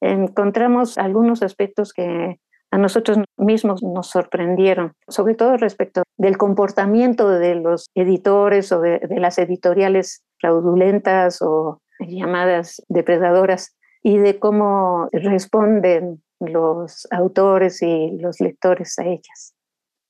encontramos 0.00 0.98
algunos 0.98 1.42
aspectos 1.42 1.92
que 1.92 2.38
a 2.70 2.78
nosotros 2.78 3.18
mismos 3.36 3.82
nos 3.82 4.10
sorprendieron, 4.10 4.94
sobre 5.08 5.34
todo 5.34 5.56
respecto 5.56 6.02
del 6.18 6.36
comportamiento 6.36 7.30
de 7.30 7.54
los 7.54 7.86
editores 7.94 8.72
o 8.72 8.80
de, 8.80 8.98
de 8.98 9.20
las 9.20 9.38
editoriales 9.38 10.24
fraudulentas 10.40 11.40
o 11.40 11.78
llamadas 12.00 12.82
depredadoras 12.88 13.76
y 14.02 14.18
de 14.18 14.38
cómo 14.38 15.08
responden 15.12 16.22
los 16.40 17.06
autores 17.10 17.82
y 17.82 18.18
los 18.18 18.40
lectores 18.40 18.98
a 18.98 19.04
ellas. 19.04 19.54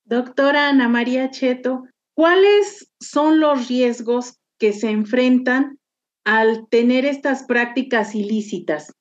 Doctora 0.04 0.68
Ana 0.68 0.88
María 0.88 1.30
Cheto, 1.30 1.84
¿cuáles 2.14 2.92
son 3.00 3.40
los 3.40 3.68
riesgos 3.68 4.38
que 4.58 4.72
se 4.72 4.90
enfrentan 4.90 5.78
al 6.24 6.68
tener 6.68 7.04
estas 7.04 7.44
prácticas 7.44 8.14
ilícitas? 8.14 8.92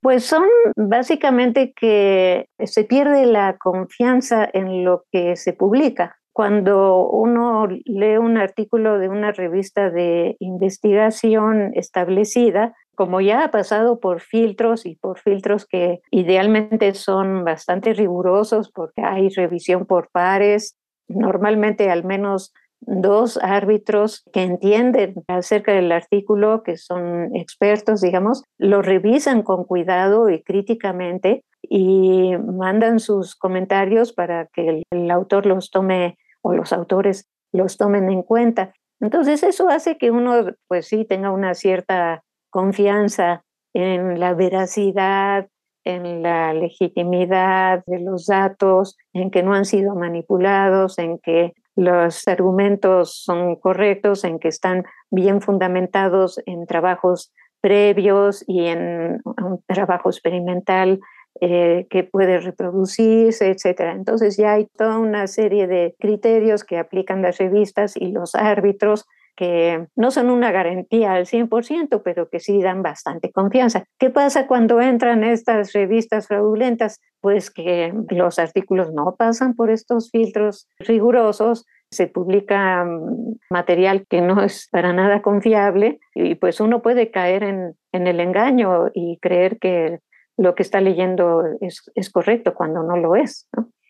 Pues 0.00 0.24
son 0.24 0.44
básicamente 0.76 1.72
que 1.74 2.48
se 2.64 2.84
pierde 2.84 3.26
la 3.26 3.56
confianza 3.58 4.48
en 4.52 4.84
lo 4.84 5.04
que 5.10 5.36
se 5.36 5.52
publica. 5.52 6.18
Cuando 6.36 7.08
uno 7.08 7.66
lee 7.66 8.18
un 8.18 8.36
artículo 8.36 8.98
de 8.98 9.08
una 9.08 9.32
revista 9.32 9.88
de 9.88 10.36
investigación 10.38 11.70
establecida, 11.72 12.74
como 12.94 13.22
ya 13.22 13.42
ha 13.42 13.50
pasado 13.50 14.00
por 14.00 14.20
filtros 14.20 14.84
y 14.84 14.96
por 14.96 15.18
filtros 15.18 15.64
que 15.64 16.00
idealmente 16.10 16.92
son 16.92 17.42
bastante 17.42 17.94
rigurosos 17.94 18.70
porque 18.70 19.00
hay 19.00 19.30
revisión 19.30 19.86
por 19.86 20.10
pares, 20.10 20.76
normalmente 21.08 21.88
al 21.88 22.04
menos 22.04 22.52
dos 22.82 23.38
árbitros 23.38 24.22
que 24.30 24.42
entienden 24.42 25.14
acerca 25.28 25.72
del 25.72 25.90
artículo, 25.90 26.62
que 26.62 26.76
son 26.76 27.34
expertos, 27.34 28.02
digamos, 28.02 28.44
lo 28.58 28.82
revisan 28.82 29.40
con 29.40 29.64
cuidado 29.64 30.28
y 30.28 30.42
críticamente 30.42 31.44
y 31.62 32.36
mandan 32.36 33.00
sus 33.00 33.34
comentarios 33.34 34.12
para 34.12 34.48
que 34.48 34.82
el, 34.90 35.10
autor 35.10 35.46
los 35.46 35.70
tome 35.70 36.18
o 36.46 36.54
los 36.54 36.72
autores 36.72 37.28
los 37.52 37.76
tomen 37.76 38.08
en 38.08 38.22
cuenta. 38.22 38.72
Entonces 39.00 39.42
eso 39.42 39.68
hace 39.68 39.98
que 39.98 40.10
uno, 40.10 40.52
pues 40.68 40.86
sí, 40.86 41.04
tenga 41.04 41.30
una 41.32 41.54
cierta 41.54 42.22
confianza 42.50 43.42
en 43.74 44.20
la 44.20 44.32
veracidad, 44.34 45.48
en 45.84 46.22
la 46.22 46.54
legitimidad 46.54 47.82
de 47.86 48.00
los 48.00 48.26
datos, 48.26 48.96
en 49.12 49.30
que 49.30 49.42
no 49.42 49.54
han 49.54 49.64
sido 49.64 49.94
manipulados, 49.94 50.98
en 50.98 51.18
que 51.18 51.52
los 51.74 52.26
argumentos 52.26 53.22
son 53.22 53.56
correctos, 53.56 54.24
en 54.24 54.38
que 54.38 54.48
están 54.48 54.84
bien 55.10 55.40
fundamentados 55.40 56.40
en 56.46 56.66
trabajos 56.66 57.32
previos 57.60 58.44
y 58.46 58.66
en 58.66 59.20
un 59.24 59.62
trabajo 59.66 60.08
experimental 60.08 61.00
eh, 61.40 61.86
que 61.90 62.04
puede 62.04 62.38
reproducirse, 62.38 63.50
etc. 63.50 63.92
Entonces 63.94 64.36
ya 64.36 64.54
hay 64.54 64.66
toda 64.76 64.98
una 64.98 65.26
serie 65.26 65.66
de 65.66 65.94
criterios 65.98 66.64
que 66.64 66.78
aplican 66.78 67.22
las 67.22 67.38
revistas 67.38 67.96
y 67.96 68.12
los 68.12 68.34
árbitros 68.34 69.06
que 69.36 69.86
no 69.94 70.10
son 70.10 70.30
una 70.30 70.50
garantía 70.50 71.12
al 71.12 71.26
100%, 71.26 72.00
pero 72.02 72.28
que 72.30 72.40
sí 72.40 72.62
dan 72.62 72.82
bastante 72.82 73.30
confianza. 73.30 73.84
¿Qué 73.98 74.08
pasa 74.08 74.46
cuando 74.46 74.80
entran 74.80 75.24
estas 75.24 75.72
revistas 75.74 76.26
fraudulentas? 76.26 77.00
Pues 77.20 77.50
que 77.50 77.92
los 78.08 78.38
artículos 78.38 78.92
no 78.94 79.14
pasan 79.16 79.54
por 79.54 79.70
estos 79.70 80.10
filtros 80.10 80.68
rigurosos, 80.78 81.66
se 81.90 82.06
publica 82.08 82.84
mm, 82.84 83.38
material 83.50 84.06
que 84.08 84.20
no 84.20 84.42
es 84.42 84.68
para 84.70 84.92
nada 84.92 85.22
confiable 85.22 85.98
y 86.14 86.34
pues 86.34 86.60
uno 86.60 86.82
puede 86.82 87.10
caer 87.10 87.42
en, 87.42 87.76
el 87.92 88.20
engaño 88.20 88.90
y 88.92 89.18
creer 89.22 89.58
que 89.58 90.00
lo 90.36 90.54
que 90.54 90.62
está 90.62 90.80
leyendo 90.80 91.42
es, 91.60 91.90
es 91.94 92.10
correcto 92.10 92.54
cuando 92.54 92.82
no 92.82 92.96
lo 92.96 93.16
es. 93.16 93.48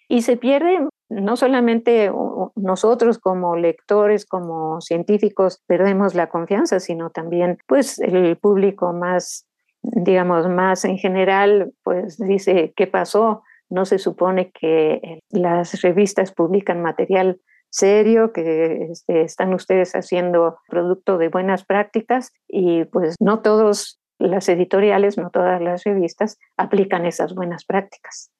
Y 0.08 0.22
se 0.22 0.36
pierde 0.36 0.86
no 1.08 1.36
solamente 1.36 2.10
nosotros 2.56 3.18
como 3.18 3.56
lectores, 3.56 4.26
como 4.26 4.80
científicos, 4.80 5.62
perdemos 5.66 6.14
la 6.14 6.28
confianza, 6.28 6.80
sino 6.80 7.10
también 7.10 7.58
pues 7.66 7.98
el 8.00 8.36
público 8.36 8.92
más, 8.92 9.46
digamos, 9.82 10.48
más 10.48 10.84
en 10.84 10.98
general, 10.98 11.72
pues 11.82 12.18
dice, 12.18 12.72
¿qué 12.76 12.86
pasó? 12.86 13.42
No 13.68 13.85
se 13.85 13.98
supone 13.98 14.50
que 14.50 15.20
las 15.30 15.80
revistas 15.82 16.32
publican 16.32 16.82
material 16.82 17.40
serio, 17.70 18.32
que 18.32 18.88
este, 18.90 19.22
están 19.22 19.54
ustedes 19.54 19.94
haciendo 19.94 20.59
producto 20.68 21.18
de 21.18 21.28
buenas 21.28 21.64
prácticas 21.64 22.32
y 22.48 22.85
pues 22.85 23.16
no 23.20 23.40
todos 23.42 24.00
las 24.18 24.48
editoriales, 24.48 25.18
no 25.18 25.31
todas 25.31 25.61
las 25.61 25.85
revistas 25.85 26.38
aplican 26.57 27.07
esas 27.07 27.35
buenas 27.35 27.64
prácticas. 27.64 28.31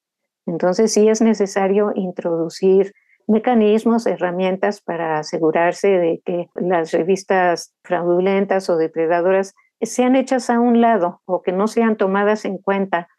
Entonces 0.45 0.93
sí 0.93 1.07
es 1.09 1.21
necesario 1.21 1.91
introducir 1.95 2.93
mecanismos, 3.27 4.07
herramientas 4.07 4.81
para 4.81 5.19
asegurarse 5.19 5.89
de 5.89 6.21
que 6.25 6.49
las 6.55 6.91
revistas 6.91 7.75
fraudulentas 7.83 8.69
o 8.69 8.77
depredadoras 8.77 9.53
sean 9.81 10.15
hechas 10.15 10.49
a 10.49 10.59
un 10.59 10.81
lado 10.81 11.21
o 11.25 11.41
que 11.41 11.51
no 11.51 11.67
sean 11.67 11.97
tomadas 11.97 12.45
en 12.45 12.57
cuenta 12.57 13.09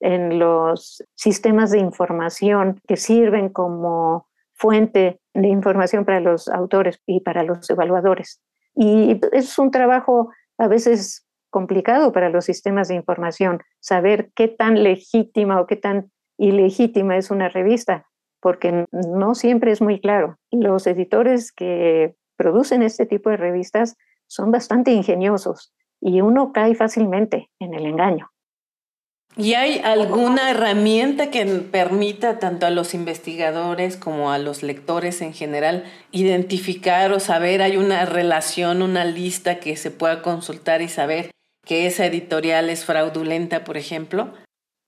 en 0.00 0.38
los 0.38 1.04
sistemas 1.14 1.70
de 1.70 1.78
información 1.78 2.80
que 2.86 2.96
sirven 2.96 3.50
como 3.50 4.26
fuente 4.54 5.20
de 5.34 5.48
información 5.48 6.04
para 6.04 6.20
los 6.20 6.48
autores 6.48 7.00
y 7.06 7.20
para 7.20 7.42
los 7.42 7.68
evaluadores. 7.68 8.40
Y 8.74 9.20
es 9.32 9.58
un 9.58 9.70
trabajo 9.70 10.30
a 10.56 10.66
veces 10.66 11.27
complicado 11.50 12.12
para 12.12 12.28
los 12.28 12.44
sistemas 12.44 12.88
de 12.88 12.94
información, 12.94 13.60
saber 13.80 14.30
qué 14.34 14.48
tan 14.48 14.82
legítima 14.82 15.60
o 15.60 15.66
qué 15.66 15.76
tan 15.76 16.10
ilegítima 16.38 17.16
es 17.16 17.30
una 17.30 17.48
revista, 17.48 18.06
porque 18.40 18.86
no 18.92 19.34
siempre 19.34 19.72
es 19.72 19.80
muy 19.80 20.00
claro. 20.00 20.38
Los 20.50 20.86
editores 20.86 21.52
que 21.52 22.14
producen 22.36 22.82
este 22.82 23.06
tipo 23.06 23.30
de 23.30 23.36
revistas 23.36 23.96
son 24.26 24.50
bastante 24.50 24.92
ingeniosos 24.92 25.72
y 26.00 26.20
uno 26.20 26.52
cae 26.52 26.74
fácilmente 26.74 27.50
en 27.58 27.74
el 27.74 27.86
engaño. 27.86 28.30
¿Y 29.36 29.54
hay 29.54 29.78
alguna 29.84 30.50
herramienta 30.50 31.30
que 31.30 31.44
permita 31.46 32.38
tanto 32.40 32.66
a 32.66 32.70
los 32.70 32.92
investigadores 32.94 33.96
como 33.96 34.32
a 34.32 34.38
los 34.38 34.62
lectores 34.62 35.20
en 35.20 35.32
general 35.32 35.84
identificar 36.10 37.12
o 37.12 37.20
saber, 37.20 37.62
hay 37.62 37.76
una 37.76 38.04
relación, 38.04 38.82
una 38.82 39.04
lista 39.04 39.60
que 39.60 39.76
se 39.76 39.92
pueda 39.92 40.22
consultar 40.22 40.82
y 40.82 40.88
saber 40.88 41.30
que 41.68 41.86
esa 41.86 42.06
editorial 42.06 42.70
es 42.70 42.84
fraudulenta, 42.84 43.62
por 43.62 43.76
ejemplo? 43.76 44.32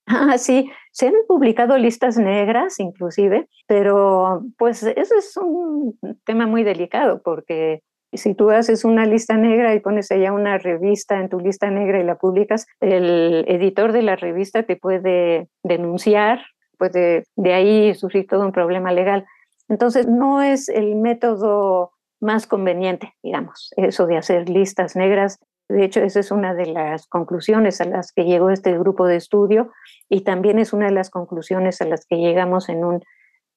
Ah, 0.07 0.39
sí, 0.39 0.69
se 0.91 1.07
han 1.07 1.15
publicado 1.29 1.79
listas 1.79 2.17
negras 2.17 2.81
inclusive, 2.81 3.49
pero 3.69 4.43
pues 4.59 4.83
eso 4.83 5.15
es 5.17 5.37
un 5.37 5.97
tema 6.25 6.47
muy 6.47 6.65
delicado 6.65 7.23
porque 7.23 7.83
si 8.13 8.35
tú 8.35 8.51
haces 8.51 8.85
una 8.85 9.07
lista 9.07 9.37
negra 9.37 9.73
y 9.75 9.81
pones 9.81 10.11
allá 10.11 10.33
una 10.33 10.59
revista 10.59 11.21
en 11.21 11.29
tu 11.29 11.39
lista 11.39 11.71
negra 11.71 12.01
y 12.01 12.05
la 12.05 12.19
publicas, 12.19 12.67
el 12.81 13.45
editor 13.47 13.93
de 13.93 14.03
la 14.03 14.17
revista 14.17 14.65
te 14.65 14.75
puede 14.75 15.49
denunciar, 15.63 16.41
puede 16.77 17.23
de 17.37 17.53
ahí 17.53 17.95
surgir 17.95 18.27
todo 18.27 18.45
un 18.45 18.53
problema 18.53 18.91
legal. 18.91 19.27
Entonces, 19.69 20.09
no 20.09 20.43
es 20.43 20.69
el 20.69 20.97
método 20.97 21.93
más 22.21 22.49
conveniente, 22.49 23.15
digamos, 23.23 23.71
eso 23.77 24.07
de 24.07 24.17
hacer 24.17 24.49
listas 24.49 24.97
negras 24.97 25.39
de 25.71 25.85
hecho, 25.85 26.01
esa 26.01 26.21
es 26.21 26.31
una 26.31 26.55
de 26.55 26.67
las 26.67 27.07
conclusiones 27.07 27.81
a 27.81 27.85
las 27.85 28.13
que 28.13 28.25
llegó 28.25 28.51
este 28.51 28.77
grupo 28.77 29.07
de 29.07 29.17
estudio 29.17 29.71
y 30.09 30.23
también 30.23 30.59
es 30.59 30.73
una 30.73 30.87
de 30.87 30.93
las 30.93 31.11
conclusiones 31.11 31.81
a 31.81 31.87
las 31.87 32.07
que 32.07 32.17
llegamos 32.17 32.69
en 32.69 32.85
un 32.85 33.03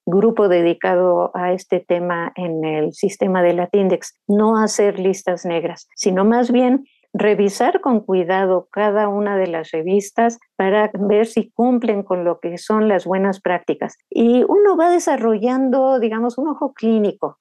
grupo 0.06 0.48
dedicado 0.48 1.30
a 1.34 1.52
este 1.52 1.80
tema 1.80 2.32
en 2.36 2.64
el 2.64 2.92
sistema 2.92 3.42
de 3.42 3.54
Latindex. 3.54 4.20
No 4.28 4.58
hacer 4.58 4.98
listas 4.98 5.44
negras, 5.44 5.88
sino 5.96 6.24
más 6.24 6.52
bien 6.52 6.84
revisar 7.12 7.80
con 7.80 8.00
cuidado 8.00 8.68
cada 8.70 9.08
una 9.08 9.36
de 9.36 9.46
las 9.46 9.70
revistas 9.70 10.38
para 10.56 10.90
ver 10.94 11.26
si 11.26 11.50
cumplen 11.50 12.02
con 12.02 12.24
lo 12.24 12.40
que 12.40 12.58
son 12.58 12.88
las 12.88 13.06
buenas 13.06 13.40
prácticas. 13.40 13.96
Y 14.10 14.44
uno 14.48 14.76
va 14.76 14.90
desarrollando, 14.90 15.98
digamos, 16.00 16.38
un 16.38 16.48
ojo 16.48 16.74
clínico. 16.74 17.38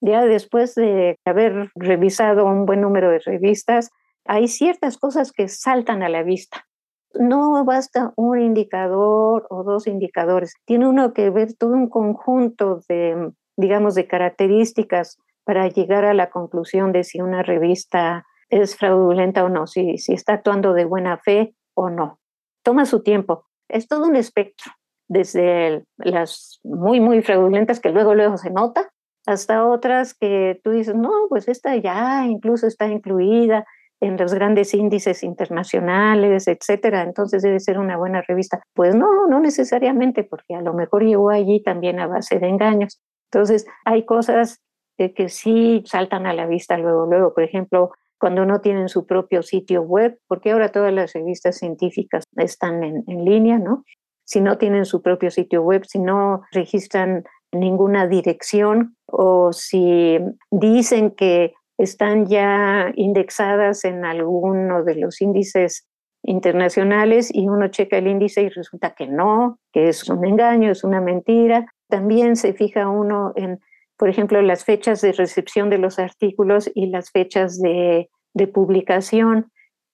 Ya 0.00 0.24
después 0.24 0.74
de 0.74 1.16
haber 1.24 1.70
revisado 1.74 2.44
un 2.44 2.66
buen 2.66 2.80
número 2.80 3.10
de 3.10 3.18
revistas, 3.18 3.90
hay 4.28 4.48
ciertas 4.48 4.98
cosas 4.98 5.32
que 5.32 5.48
saltan 5.48 6.02
a 6.02 6.08
la 6.08 6.22
vista. 6.22 6.66
No 7.14 7.64
basta 7.64 8.12
un 8.16 8.40
indicador 8.40 9.46
o 9.50 9.64
dos 9.64 9.86
indicadores, 9.86 10.54
tiene 10.66 10.86
uno 10.88 11.14
que 11.14 11.30
ver 11.30 11.54
todo 11.54 11.72
un 11.72 11.88
conjunto 11.88 12.80
de, 12.88 13.32
digamos, 13.56 13.94
de 13.94 14.06
características 14.06 15.18
para 15.44 15.68
llegar 15.68 16.04
a 16.04 16.14
la 16.14 16.30
conclusión 16.30 16.92
de 16.92 17.04
si 17.04 17.20
una 17.20 17.42
revista 17.42 18.26
es 18.48 18.76
fraudulenta 18.76 19.44
o 19.44 19.48
no, 19.48 19.66
si, 19.66 19.98
si 19.98 20.12
está 20.12 20.34
actuando 20.34 20.74
de 20.74 20.84
buena 20.84 21.18
fe 21.18 21.54
o 21.74 21.88
no. 21.88 22.20
Toma 22.62 22.84
su 22.84 23.02
tiempo. 23.02 23.46
Es 23.68 23.88
todo 23.88 24.06
un 24.06 24.16
espectro, 24.16 24.72
desde 25.08 25.84
las 25.96 26.60
muy, 26.64 27.00
muy 27.00 27.22
fraudulentas 27.22 27.80
que 27.80 27.90
luego, 27.90 28.14
luego 28.14 28.36
se 28.36 28.50
nota, 28.50 28.90
hasta 29.26 29.66
otras 29.66 30.14
que 30.14 30.60
tú 30.62 30.70
dices, 30.70 30.94
no, 30.94 31.10
pues 31.28 31.48
esta 31.48 31.76
ya 31.76 32.24
incluso 32.26 32.66
está 32.66 32.86
incluida 32.86 33.66
en 34.00 34.16
los 34.16 34.34
grandes 34.34 34.74
índices 34.74 35.22
internacionales, 35.22 36.48
etcétera, 36.48 37.02
entonces 37.02 37.42
debe 37.42 37.60
ser 37.60 37.78
una 37.78 37.96
buena 37.96 38.22
revista. 38.22 38.62
Pues 38.74 38.94
no, 38.94 39.26
no 39.28 39.40
necesariamente, 39.40 40.24
porque 40.24 40.54
a 40.54 40.60
lo 40.60 40.74
mejor 40.74 41.02
llegó 41.04 41.30
allí 41.30 41.62
también 41.62 41.98
a 42.00 42.06
base 42.06 42.38
de 42.38 42.48
engaños. 42.48 43.00
Entonces, 43.30 43.66
hay 43.84 44.04
cosas 44.04 44.60
que 44.96 45.28
sí 45.28 45.82
saltan 45.86 46.26
a 46.26 46.32
la 46.32 46.46
vista 46.46 46.78
luego, 46.78 47.06
luego. 47.06 47.34
Por 47.34 47.42
ejemplo, 47.42 47.92
cuando 48.18 48.46
no 48.46 48.60
tienen 48.60 48.88
su 48.88 49.06
propio 49.06 49.42
sitio 49.42 49.82
web, 49.82 50.18
porque 50.26 50.52
ahora 50.52 50.70
todas 50.72 50.92
las 50.92 51.12
revistas 51.12 51.58
científicas 51.58 52.24
están 52.36 52.82
en, 52.82 53.04
en 53.06 53.24
línea, 53.24 53.58
¿no? 53.58 53.84
Si 54.24 54.40
no 54.40 54.58
tienen 54.58 54.86
su 54.86 55.02
propio 55.02 55.30
sitio 55.30 55.62
web, 55.62 55.84
si 55.86 55.98
no 55.98 56.42
registran 56.50 57.24
ninguna 57.52 58.06
dirección 58.06 58.96
o 59.06 59.52
si 59.52 60.18
dicen 60.50 61.10
que 61.12 61.54
están 61.78 62.26
ya 62.26 62.92
indexadas 62.94 63.84
en 63.84 64.04
alguno 64.04 64.84
de 64.84 64.96
los 64.96 65.20
índices 65.20 65.86
internacionales 66.22 67.30
y 67.32 67.48
uno 67.48 67.68
checa 67.68 67.98
el 67.98 68.08
índice 68.08 68.42
y 68.42 68.48
resulta 68.48 68.94
que 68.94 69.06
no, 69.06 69.58
que 69.72 69.88
es 69.88 70.08
un 70.08 70.24
engaño, 70.24 70.70
es 70.70 70.84
una 70.84 71.00
mentira. 71.00 71.66
También 71.88 72.36
se 72.36 72.52
fija 72.52 72.88
uno 72.88 73.32
en 73.36 73.60
por 73.96 74.08
ejemplo, 74.08 74.40
las 74.42 74.64
fechas 74.64 75.00
de 75.00 75.12
recepción 75.12 75.70
de 75.70 75.78
los 75.78 75.98
artículos 75.98 76.70
y 76.74 76.86
las 76.86 77.10
fechas 77.10 77.60
de, 77.60 78.08
publicación. 78.52 79.50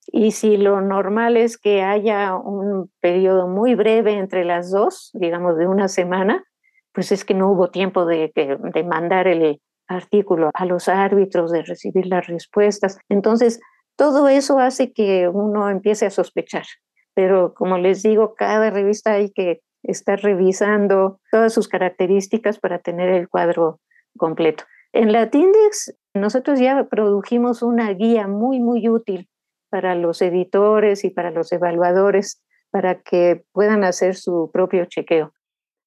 Y 0.09 0.33
si 0.33 0.57
lo 0.57 0.81
normal 0.81 1.37
es 1.37 1.57
que 1.57 1.83
haya 1.83 2.35
un 2.35 2.91
periodo 3.01 3.47
muy 3.47 3.77
breve 3.77 4.15
entre 4.15 4.45
las 4.45 4.73
dos, 4.73 5.13
digamos 5.15 5.57
de 5.57 5.69
una 5.69 5.87
semana, 5.87 6.43
pues 6.93 7.13
es 7.13 7.25
que 7.25 7.35
no 7.35 7.53
hubo 7.53 7.71
tiempo 7.71 8.05
de, 8.05 8.33
de, 8.35 8.83
mandar 8.83 9.29
el 9.29 9.61
artículo 9.93 10.51
a 10.55 10.65
los 10.65 10.89
árbitros, 10.89 11.53
de 11.53 11.63
recibir 11.63 12.07
las 12.07 12.27
respuestas. 12.27 12.99
Entonces, 13.09 13.61
todo 13.97 14.29
eso 14.29 14.59
hace 14.59 14.93
que 14.93 15.29
uno 15.29 15.69
empiece 15.69 16.07
a 16.07 16.11
sospechar. 16.11 16.65
Pero 17.15 17.55
como 17.55 17.79
les 17.79 18.03
digo, 18.03 18.35
cada 18.35 18.71
revista 18.71 19.13
hay 19.13 19.31
que 19.31 19.61
estar 19.83 20.21
revisando 20.21 21.21
todas 21.31 21.53
sus 21.53 21.69
características 21.69 22.59
para 22.59 22.79
tener 22.79 23.11
el 23.11 23.29
cuadro 23.29 23.81
completo. 24.17 24.65
En 24.93 25.13
Latindex 25.13 25.95
nosotros 26.15 26.59
ya 26.59 26.85
produjimos 26.89 27.63
una 27.63 27.91
guía 27.93 28.29
muy, 28.29 28.61
muy 28.61 28.89
útil 28.89 29.29
para 29.71 29.95
los 29.95 30.21
editores 30.21 31.05
y 31.05 31.11
para 31.11 31.31
los 31.31 31.51
evaluadores 31.53 32.43
para 32.71 33.01
que 33.01 33.45
puedan 33.53 33.85
hacer 33.85 34.15
su 34.15 34.51
propio 34.53 34.85
chequeo. 34.87 35.33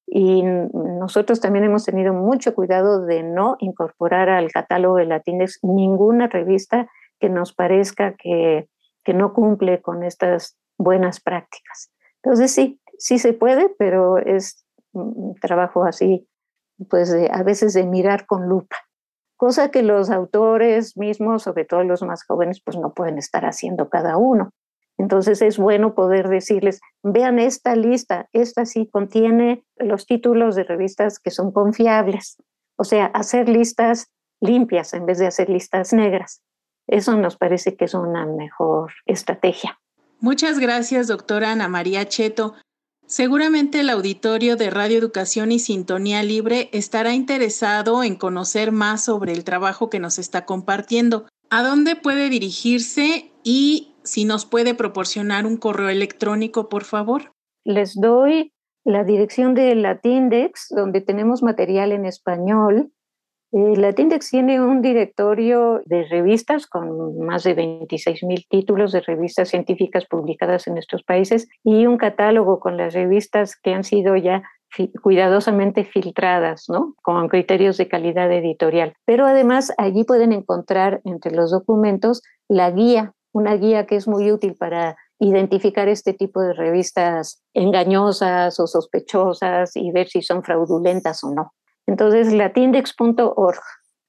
Y 0.06 0.42
nosotros 0.42 1.40
también 1.40 1.64
hemos 1.64 1.84
tenido 1.84 2.12
mucho 2.12 2.54
cuidado 2.54 3.04
de 3.04 3.22
no 3.22 3.56
incorporar 3.58 4.28
al 4.28 4.50
catálogo 4.52 4.96
de 4.96 5.06
Latindex 5.06 5.58
ninguna 5.62 6.28
revista 6.28 6.88
que 7.18 7.28
nos 7.28 7.52
parezca 7.52 8.14
que, 8.14 8.68
que 9.04 9.14
no 9.14 9.32
cumple 9.32 9.82
con 9.82 10.04
estas 10.04 10.56
buenas 10.78 11.20
prácticas. 11.20 11.90
Entonces 12.22 12.52
sí, 12.52 12.80
sí 12.98 13.18
se 13.18 13.32
puede, 13.32 13.68
pero 13.78 14.18
es 14.18 14.64
un 14.92 15.34
trabajo 15.40 15.84
así 15.84 16.28
pues 16.88 17.14
a 17.30 17.42
veces 17.42 17.72
de 17.74 17.84
mirar 17.84 18.26
con 18.26 18.48
lupa, 18.48 18.76
cosa 19.36 19.70
que 19.70 19.82
los 19.82 20.10
autores 20.10 20.96
mismos, 20.96 21.42
sobre 21.42 21.64
todo 21.64 21.82
los 21.84 22.02
más 22.02 22.24
jóvenes, 22.24 22.60
pues 22.64 22.76
no 22.76 22.92
pueden 22.92 23.18
estar 23.18 23.44
haciendo 23.44 23.88
cada 23.88 24.16
uno. 24.16 24.50
Entonces 24.98 25.42
es 25.42 25.58
bueno 25.58 25.94
poder 25.94 26.28
decirles, 26.28 26.80
vean 27.02 27.38
esta 27.38 27.76
lista, 27.76 28.28
esta 28.32 28.64
sí 28.64 28.88
contiene 28.90 29.64
los 29.76 30.06
títulos 30.06 30.56
de 30.56 30.64
revistas 30.64 31.18
que 31.18 31.30
son 31.30 31.52
confiables, 31.52 32.38
o 32.76 32.84
sea, 32.84 33.06
hacer 33.06 33.48
listas 33.48 34.08
limpias 34.40 34.94
en 34.94 35.06
vez 35.06 35.18
de 35.18 35.26
hacer 35.26 35.48
listas 35.50 35.92
negras. 35.92 36.42
Eso 36.86 37.16
nos 37.16 37.36
parece 37.36 37.76
que 37.76 37.86
es 37.86 37.94
una 37.94 38.26
mejor 38.26 38.92
estrategia. 39.06 39.78
Muchas 40.20 40.58
gracias, 40.58 41.08
doctora 41.08 41.52
Ana 41.52 41.68
María 41.68 42.06
Cheto. 42.08 42.54
Seguramente 43.06 43.80
el 43.80 43.90
auditorio 43.90 44.56
de 44.56 44.70
Radio 44.70 44.98
Educación 44.98 45.52
y 45.52 45.58
Sintonía 45.58 46.22
Libre 46.22 46.70
estará 46.72 47.14
interesado 47.14 48.02
en 48.02 48.16
conocer 48.16 48.72
más 48.72 49.04
sobre 49.04 49.32
el 49.32 49.44
trabajo 49.44 49.90
que 49.90 50.00
nos 50.00 50.18
está 50.18 50.44
compartiendo. 50.44 51.26
¿A 51.50 51.62
dónde 51.62 51.94
puede 51.94 52.28
dirigirse 52.28 53.30
y 53.44 53.94
si 54.06 54.24
nos 54.24 54.46
puede 54.46 54.74
proporcionar 54.74 55.44
un 55.44 55.56
correo 55.56 55.90
electrónico, 55.90 56.68
por 56.68 56.84
favor? 56.84 57.34
Les 57.64 57.94
doy 57.94 58.52
la 58.84 59.04
dirección 59.04 59.54
de 59.54 59.74
Latindex, 59.74 60.68
donde 60.70 61.00
tenemos 61.00 61.42
material 61.42 61.92
en 61.92 62.06
español 62.06 62.92
eh, 63.52 63.76
Latindex 63.76 64.30
tiene 64.30 64.60
un 64.60 64.82
directorio 64.82 65.80
de 65.86 66.04
revistas 66.04 66.66
con 66.66 67.18
más 67.24 67.44
de 67.44 67.54
26 67.54 68.24
mil 68.24 68.44
títulos 68.48 68.92
de 68.92 69.00
revistas 69.00 69.48
científicas 69.48 70.04
publicadas 70.04 70.66
en 70.66 70.74
nuestros 70.74 71.04
países 71.04 71.48
y 71.62 71.86
un 71.86 71.96
catálogo 71.96 72.58
con 72.58 72.76
las 72.76 72.92
revistas 72.92 73.56
que 73.56 73.72
han 73.72 73.84
sido 73.84 74.16
ya 74.16 74.42
cuidadosamente 75.00 75.84
filtradas, 75.84 76.66
¿no? 76.68 76.96
Con 77.02 77.28
criterios 77.28 77.78
de 77.78 77.88
calidad 77.88 78.30
editorial. 78.30 78.94
Pero 79.06 79.24
además 79.24 79.72
allí 79.78 80.04
pueden 80.04 80.32
encontrar 80.32 81.00
entre 81.04 81.34
los 81.34 81.50
documentos 81.50 82.22
la 82.48 82.70
guía, 82.72 83.14
una 83.36 83.54
guía 83.54 83.84
que 83.84 83.96
es 83.96 84.08
muy 84.08 84.32
útil 84.32 84.54
para 84.54 84.96
identificar 85.18 85.88
este 85.88 86.14
tipo 86.14 86.40
de 86.40 86.54
revistas 86.54 87.42
engañosas 87.52 88.58
o 88.58 88.66
sospechosas 88.66 89.76
y 89.76 89.90
ver 89.90 90.08
si 90.08 90.22
son 90.22 90.42
fraudulentas 90.42 91.22
o 91.22 91.34
no. 91.34 91.52
Entonces, 91.86 92.32
latindex.org. 92.32 93.60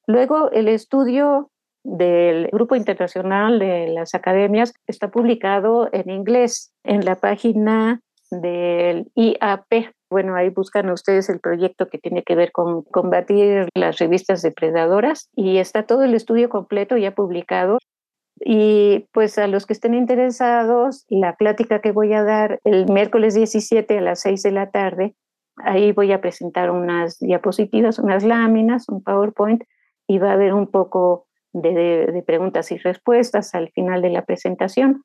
Luego, 0.08 0.50
el 0.52 0.70
estudio 0.70 1.52
del 1.84 2.48
Grupo 2.54 2.78
Internacional 2.78 3.60
de 3.60 3.90
las 3.90 4.16
Academias 4.16 4.74
está 4.88 5.12
publicado 5.12 5.90
en 5.92 6.10
inglés 6.10 6.72
en 6.86 7.04
la 7.04 7.16
página 7.16 8.00
del 8.32 9.12
IAP. 9.16 9.92
Bueno, 10.10 10.36
ahí 10.36 10.50
buscan 10.50 10.90
ustedes 10.90 11.28
el 11.28 11.42
proyecto 11.42 11.90
que 11.90 11.98
tiene 11.98 12.24
que 12.24 12.36
ver 12.36 12.54
con 12.54 12.84
combatir 12.84 13.68
las 13.76 14.00
revistas 14.00 14.42
depredadoras 14.42 15.28
y 15.36 15.58
está 15.58 15.84
todo 15.84 16.04
el 16.04 16.14
estudio 16.14 16.48
completo 16.48 16.96
ya 16.96 17.14
publicado. 17.14 17.78
Y 18.40 19.08
pues 19.14 19.38
a 19.38 19.48
los 19.48 19.66
que 19.66 19.74
estén 19.74 19.94
interesados, 19.94 21.06
la 21.10 21.36
plática 21.36 21.82
que 21.82 21.92
voy 21.92 22.14
a 22.14 22.24
dar 22.24 22.60
el 22.64 22.86
miércoles 22.86 23.34
17 23.34 23.98
a 23.98 24.02
las 24.02 24.22
6 24.22 24.44
de 24.44 24.52
la 24.52 24.70
tarde 24.72 25.16
Ahí 25.58 25.92
voy 25.92 26.12
a 26.12 26.22
presentar 26.22 26.70
unas 26.70 27.18
diapositivas, 27.20 27.98
unas 27.98 28.24
láminas, 28.24 28.88
un 28.90 29.02
PowerPoint 29.02 29.64
y 30.08 30.20
va 30.20 30.30
a 30.30 30.34
haber 30.34 30.54
un 30.54 30.68
poco 30.68 31.28
de, 31.52 32.24
preguntas 32.26 32.72
y 32.72 32.78
respuestas 32.78 33.56
al 33.56 33.72
final 33.72 34.02
de 34.02 34.12
la 34.12 34.24
presentación. 34.24 35.04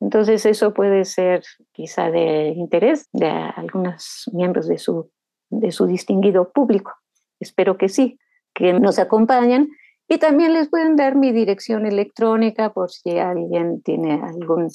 Entonces 0.00 0.44
eso 0.44 0.74
puede 0.74 1.06
ser 1.06 1.42
quizá 1.72 2.10
de 2.10 2.48
interés 2.48 3.08
de 3.12 3.28
algunos 3.28 4.28
miembros 4.32 4.68
de 4.68 4.76
su, 4.76 5.10
de 5.48 5.72
su 5.72 5.86
distinguido 5.86 6.52
público. 6.52 6.92
Espero 7.40 7.78
que 7.78 7.88
sí, 7.88 8.18
que 8.52 8.74
nos 8.74 8.98
acompañen 8.98 9.70
y 10.08 10.18
también 10.18 10.52
les 10.52 10.68
pueden 10.68 10.96
dar 10.96 11.16
mi 11.16 11.32
dirección 11.32 11.86
electrónica 11.86 12.72
por 12.72 12.90
si 12.90 13.18
alguien 13.18 13.82
tiene 13.82 14.20
algún 14.22 14.68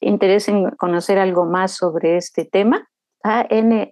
interés 0.00 0.48
en 0.48 0.70
conocer 0.70 1.18
algo 1.18 1.44
más 1.44 1.76
sobre 1.76 2.16
este 2.16 2.44
tema. 2.44 2.88
ANA 3.22 3.88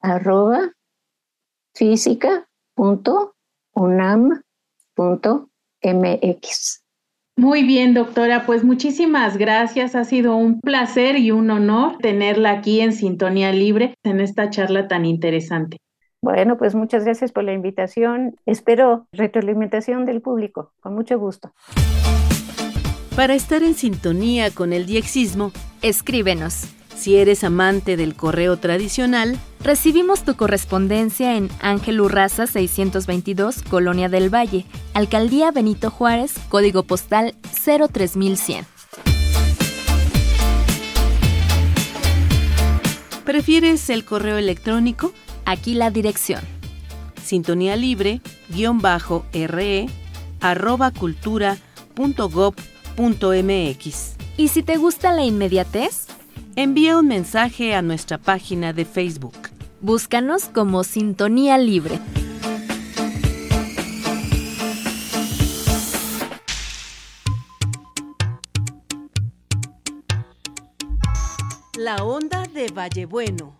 arroba. 0.00 0.72
Muy 7.36 7.62
bien, 7.62 7.94
doctora, 7.94 8.44
pues 8.46 8.64
muchísimas 8.64 9.36
gracias. 9.36 9.94
Ha 9.94 10.04
sido 10.04 10.34
un 10.34 10.60
placer 10.60 11.16
y 11.16 11.30
un 11.30 11.50
honor 11.50 11.96
tenerla 11.98 12.50
aquí 12.50 12.80
en 12.80 12.92
Sintonía 12.92 13.52
Libre 13.52 13.94
en 14.02 14.20
esta 14.20 14.50
charla 14.50 14.88
tan 14.88 15.06
interesante. 15.06 15.78
Bueno, 16.22 16.58
pues 16.58 16.74
muchas 16.74 17.04
gracias 17.04 17.32
por 17.32 17.44
la 17.44 17.52
invitación. 17.52 18.36
Espero 18.46 19.06
retroalimentación 19.12 20.04
del 20.04 20.20
público. 20.20 20.72
Con 20.80 20.94
mucho 20.94 21.18
gusto. 21.18 21.52
Para 23.16 23.34
estar 23.34 23.62
en 23.62 23.74
sintonía 23.74 24.50
con 24.52 24.72
el 24.72 24.86
diexismo, 24.86 25.52
escríbenos 25.82 26.74
si 26.98 27.16
eres 27.16 27.44
amante 27.44 27.96
del 27.96 28.16
correo 28.16 28.56
tradicional, 28.56 29.38
recibimos 29.62 30.24
tu 30.24 30.34
correspondencia 30.34 31.36
en 31.36 31.48
Ángel 31.60 32.00
Urraza 32.00 32.48
622, 32.48 33.62
Colonia 33.62 34.08
del 34.08 34.34
Valle, 34.34 34.66
Alcaldía 34.94 35.52
Benito 35.52 35.92
Juárez, 35.92 36.34
código 36.48 36.82
postal 36.82 37.36
03100. 37.64 38.66
¿Prefieres 43.24 43.90
el 43.90 44.04
correo 44.04 44.36
electrónico? 44.36 45.12
Aquí 45.50 45.72
la 45.72 45.90
dirección. 45.90 46.42
Sintonía 47.24 47.74
libre, 47.74 48.20
guion 48.50 48.80
bajo, 48.80 49.24
re, 49.32 49.86
arroba 50.42 50.90
cultura 50.90 51.56
punto 51.94 52.28
punto 52.94 53.32
mx. 53.32 54.16
¿Y 54.36 54.48
si 54.48 54.62
te 54.62 54.76
gusta 54.76 55.10
la 55.10 55.24
inmediatez? 55.24 56.08
envía 56.54 56.98
un 56.98 57.08
mensaje 57.08 57.74
a 57.74 57.80
nuestra 57.80 58.18
página 58.18 58.74
de 58.74 58.84
Facebook. 58.84 59.38
Búscanos 59.80 60.50
como 60.50 60.84
Sintonía 60.84 61.56
Libre. 61.56 61.98
La 71.74 72.04
onda 72.04 72.42
de 72.52 72.66
Vallebueno. 72.70 73.56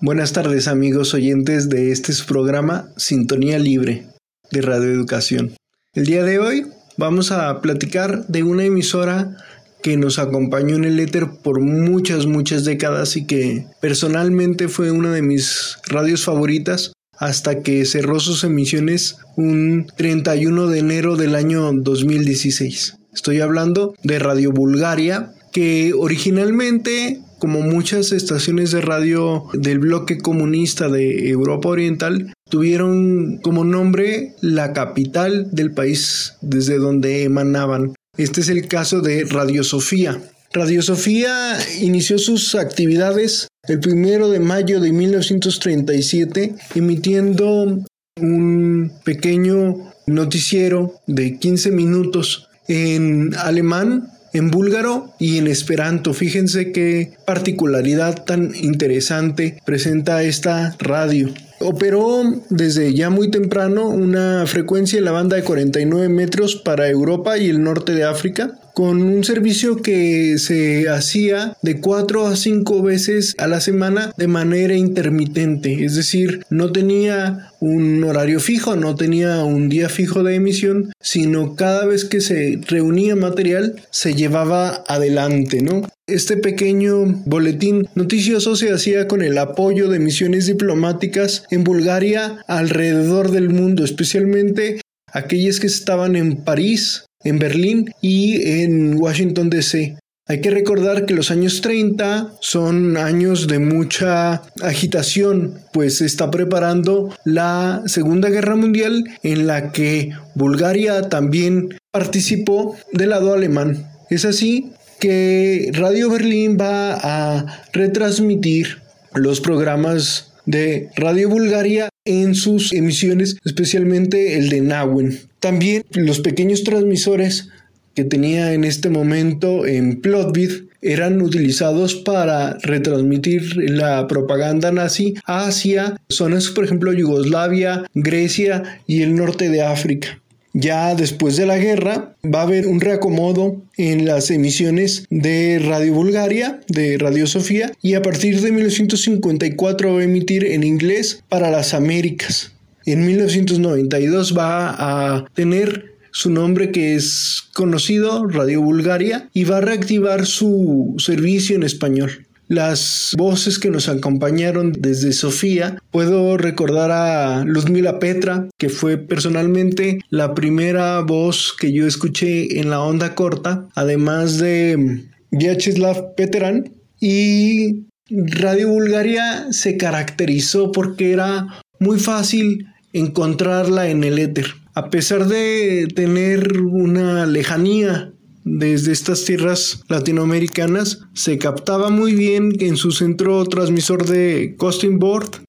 Buenas 0.00 0.32
tardes 0.32 0.68
amigos 0.68 1.12
oyentes 1.12 1.68
de 1.68 1.90
este 1.90 2.12
programa 2.24 2.88
Sintonía 2.96 3.58
Libre 3.58 4.06
de 4.52 4.62
Radio 4.62 4.92
Educación. 4.92 5.56
El 5.92 6.06
día 6.06 6.22
de 6.22 6.38
hoy 6.38 6.66
vamos 6.96 7.32
a 7.32 7.60
platicar 7.60 8.24
de 8.28 8.44
una 8.44 8.64
emisora 8.64 9.36
que 9.82 9.96
nos 9.96 10.20
acompañó 10.20 10.76
en 10.76 10.84
el 10.84 11.00
éter 11.00 11.26
por 11.42 11.60
muchas, 11.60 12.26
muchas 12.26 12.64
décadas 12.64 13.16
y 13.16 13.26
que 13.26 13.66
personalmente 13.80 14.68
fue 14.68 14.92
una 14.92 15.12
de 15.12 15.22
mis 15.22 15.78
radios 15.88 16.24
favoritas 16.24 16.92
hasta 17.18 17.64
que 17.64 17.84
cerró 17.84 18.20
sus 18.20 18.44
emisiones 18.44 19.16
un 19.34 19.88
31 19.96 20.68
de 20.68 20.78
enero 20.78 21.16
del 21.16 21.34
año 21.34 21.72
2016. 21.72 22.98
Estoy 23.12 23.40
hablando 23.40 23.96
de 24.04 24.20
Radio 24.20 24.52
Bulgaria, 24.52 25.32
que 25.52 25.92
originalmente, 25.92 27.20
como 27.38 27.60
muchas 27.60 28.12
estaciones 28.12 28.70
de 28.70 28.80
radio 28.80 29.44
del 29.52 29.78
bloque 29.78 30.18
comunista 30.18 30.88
de 30.88 31.28
Europa 31.28 31.68
Oriental, 31.68 32.32
tuvieron 32.50 33.38
como 33.38 33.64
nombre 33.64 34.34
la 34.40 34.72
capital 34.72 35.48
del 35.52 35.72
país 35.72 36.34
desde 36.40 36.78
donde 36.78 37.24
emanaban. 37.24 37.94
Este 38.16 38.40
es 38.40 38.48
el 38.48 38.66
caso 38.66 39.00
de 39.00 39.24
Radio 39.24 39.62
Sofía. 39.62 40.20
Radio 40.52 40.82
Sofía 40.82 41.58
inició 41.80 42.18
sus 42.18 42.54
actividades 42.54 43.48
el 43.68 43.80
primero 43.80 44.30
de 44.30 44.40
mayo 44.40 44.80
de 44.80 44.92
1937 44.92 46.54
emitiendo 46.74 47.84
un 48.20 48.92
pequeño 49.04 49.92
noticiero 50.06 50.94
de 51.06 51.38
15 51.38 51.70
minutos 51.70 52.48
en 52.66 53.34
alemán, 53.36 54.10
en 54.32 54.50
búlgaro 54.50 55.12
y 55.18 55.38
en 55.38 55.46
esperanto. 55.46 56.14
Fíjense 56.14 56.72
qué 56.72 57.12
particularidad 57.24 58.24
tan 58.24 58.54
interesante 58.54 59.60
presenta 59.64 60.22
esta 60.22 60.76
radio. 60.78 61.28
Operó 61.60 62.22
desde 62.50 62.94
ya 62.94 63.10
muy 63.10 63.30
temprano 63.30 63.88
una 63.88 64.46
frecuencia 64.46 64.98
en 64.98 65.04
la 65.04 65.10
banda 65.10 65.36
de 65.36 65.42
49 65.42 66.08
metros 66.08 66.54
para 66.54 66.88
Europa 66.88 67.36
y 67.36 67.48
el 67.48 67.62
norte 67.62 67.94
de 67.94 68.04
África, 68.04 68.52
con 68.78 69.02
un 69.02 69.24
servicio 69.24 69.82
que 69.82 70.38
se 70.38 70.88
hacía 70.88 71.56
de 71.62 71.80
4 71.80 72.28
a 72.28 72.36
5 72.36 72.80
veces 72.80 73.34
a 73.38 73.48
la 73.48 73.60
semana 73.60 74.12
de 74.16 74.28
manera 74.28 74.76
intermitente, 74.76 75.84
es 75.84 75.96
decir, 75.96 76.44
no 76.48 76.70
tenía 76.70 77.50
un 77.58 78.04
horario 78.04 78.38
fijo, 78.38 78.76
no 78.76 78.94
tenía 78.94 79.42
un 79.42 79.68
día 79.68 79.88
fijo 79.88 80.22
de 80.22 80.36
emisión, 80.36 80.92
sino 81.00 81.56
cada 81.56 81.86
vez 81.86 82.04
que 82.04 82.20
se 82.20 82.60
reunía 82.68 83.16
material 83.16 83.82
se 83.90 84.14
llevaba 84.14 84.84
adelante, 84.86 85.60
¿no? 85.60 85.82
Este 86.06 86.36
pequeño 86.36 87.04
boletín 87.26 87.88
noticioso 87.96 88.54
se 88.54 88.72
hacía 88.72 89.08
con 89.08 89.22
el 89.22 89.38
apoyo 89.38 89.88
de 89.88 89.98
misiones 89.98 90.46
diplomáticas 90.46 91.46
en 91.50 91.64
Bulgaria 91.64 92.44
alrededor 92.46 93.32
del 93.32 93.50
mundo, 93.50 93.82
especialmente 93.82 94.80
aquellas 95.12 95.58
que 95.58 95.66
estaban 95.66 96.14
en 96.14 96.44
París, 96.44 97.07
en 97.24 97.38
Berlín 97.38 97.92
y 98.00 98.42
en 98.62 98.94
Washington 99.00 99.50
DC. 99.50 99.98
Hay 100.30 100.42
que 100.42 100.50
recordar 100.50 101.06
que 101.06 101.14
los 101.14 101.30
años 101.30 101.62
30 101.62 102.34
son 102.40 102.98
años 102.98 103.46
de 103.48 103.58
mucha 103.58 104.42
agitación, 104.62 105.60
pues 105.72 105.98
se 105.98 106.06
está 106.06 106.30
preparando 106.30 107.16
la 107.24 107.82
Segunda 107.86 108.28
Guerra 108.28 108.54
Mundial 108.54 109.04
en 109.22 109.46
la 109.46 109.72
que 109.72 110.10
Bulgaria 110.34 111.08
también 111.08 111.78
participó 111.90 112.76
del 112.92 113.08
lado 113.08 113.32
alemán. 113.32 113.90
Es 114.10 114.26
así 114.26 114.72
que 115.00 115.70
Radio 115.72 116.10
Berlín 116.10 116.58
va 116.60 116.92
a 116.94 117.62
retransmitir 117.72 118.82
los 119.14 119.40
programas 119.40 120.34
de 120.48 120.88
Radio 120.96 121.28
Bulgaria 121.28 121.90
en 122.06 122.34
sus 122.34 122.72
emisiones, 122.72 123.36
especialmente 123.44 124.38
el 124.38 124.48
de 124.48 124.62
Nauen. 124.62 125.20
También 125.40 125.84
los 125.92 126.20
pequeños 126.20 126.64
transmisores 126.64 127.50
que 127.94 128.04
tenía 128.04 128.54
en 128.54 128.64
este 128.64 128.88
momento 128.88 129.66
en 129.66 130.00
Plotvid 130.00 130.68
eran 130.80 131.20
utilizados 131.20 131.96
para 131.96 132.54
retransmitir 132.62 133.56
la 133.56 134.06
propaganda 134.06 134.72
nazi 134.72 135.14
hacia 135.26 136.00
zonas, 136.08 136.48
por 136.48 136.64
ejemplo, 136.64 136.92
Yugoslavia, 136.92 137.84
Grecia 137.94 138.80
y 138.86 139.02
el 139.02 139.16
norte 139.16 139.50
de 139.50 139.62
África. 139.62 140.20
Ya 140.60 140.96
después 140.96 141.36
de 141.36 141.46
la 141.46 141.56
guerra 141.56 142.16
va 142.24 142.40
a 142.40 142.42
haber 142.42 142.66
un 142.66 142.80
reacomodo 142.80 143.62
en 143.76 144.06
las 144.06 144.28
emisiones 144.32 145.04
de 145.08 145.60
Radio 145.64 145.94
Bulgaria, 145.94 146.58
de 146.66 146.98
Radio 146.98 147.28
Sofía, 147.28 147.70
y 147.80 147.94
a 147.94 148.02
partir 148.02 148.40
de 148.40 148.50
1954 148.50 149.94
va 149.94 150.00
a 150.00 150.02
emitir 150.02 150.44
en 150.44 150.64
inglés 150.64 151.22
para 151.28 151.52
las 151.52 151.74
Américas. 151.74 152.54
En 152.86 153.06
1992 153.06 154.36
va 154.36 154.74
a 154.78 155.26
tener 155.32 155.94
su 156.10 156.30
nombre 156.30 156.72
que 156.72 156.96
es 156.96 157.44
conocido, 157.54 158.26
Radio 158.26 158.60
Bulgaria, 158.60 159.28
y 159.32 159.44
va 159.44 159.58
a 159.58 159.60
reactivar 159.60 160.26
su 160.26 160.96
servicio 160.98 161.54
en 161.54 161.62
español 161.62 162.26
las 162.48 163.14
voces 163.16 163.58
que 163.58 163.70
nos 163.70 163.88
acompañaron 163.88 164.72
desde 164.72 165.12
Sofía. 165.12 165.78
Puedo 165.90 166.36
recordar 166.36 166.90
a 166.90 167.44
Luzmila 167.44 167.98
Petra, 167.98 168.48
que 168.58 168.68
fue 168.68 168.96
personalmente 168.96 169.98
la 170.10 170.34
primera 170.34 171.00
voz 171.00 171.54
que 171.58 171.72
yo 171.72 171.86
escuché 171.86 172.58
en 172.58 172.70
la 172.70 172.80
onda 172.80 173.14
corta, 173.14 173.68
además 173.74 174.38
de 174.38 175.04
Vyacheslav 175.30 176.14
Peteran. 176.16 176.72
Y 177.00 177.84
Radio 178.10 178.68
Bulgaria 178.70 179.52
se 179.52 179.76
caracterizó 179.76 180.72
porque 180.72 181.12
era 181.12 181.46
muy 181.78 182.00
fácil 182.00 182.66
encontrarla 182.92 183.88
en 183.88 184.02
el 184.02 184.18
éter. 184.18 184.46
A 184.74 184.90
pesar 184.90 185.26
de 185.26 185.88
tener 185.94 186.60
una 186.60 187.26
lejanía 187.26 188.12
desde 188.56 188.92
estas 188.92 189.24
tierras 189.24 189.82
latinoamericanas 189.88 191.00
se 191.14 191.38
captaba 191.38 191.90
muy 191.90 192.14
bien 192.14 192.52
en 192.60 192.76
su 192.76 192.92
centro 192.92 193.44
transmisor 193.44 194.06
de 194.06 194.54
Costing 194.56 194.98
Board, 194.98 195.42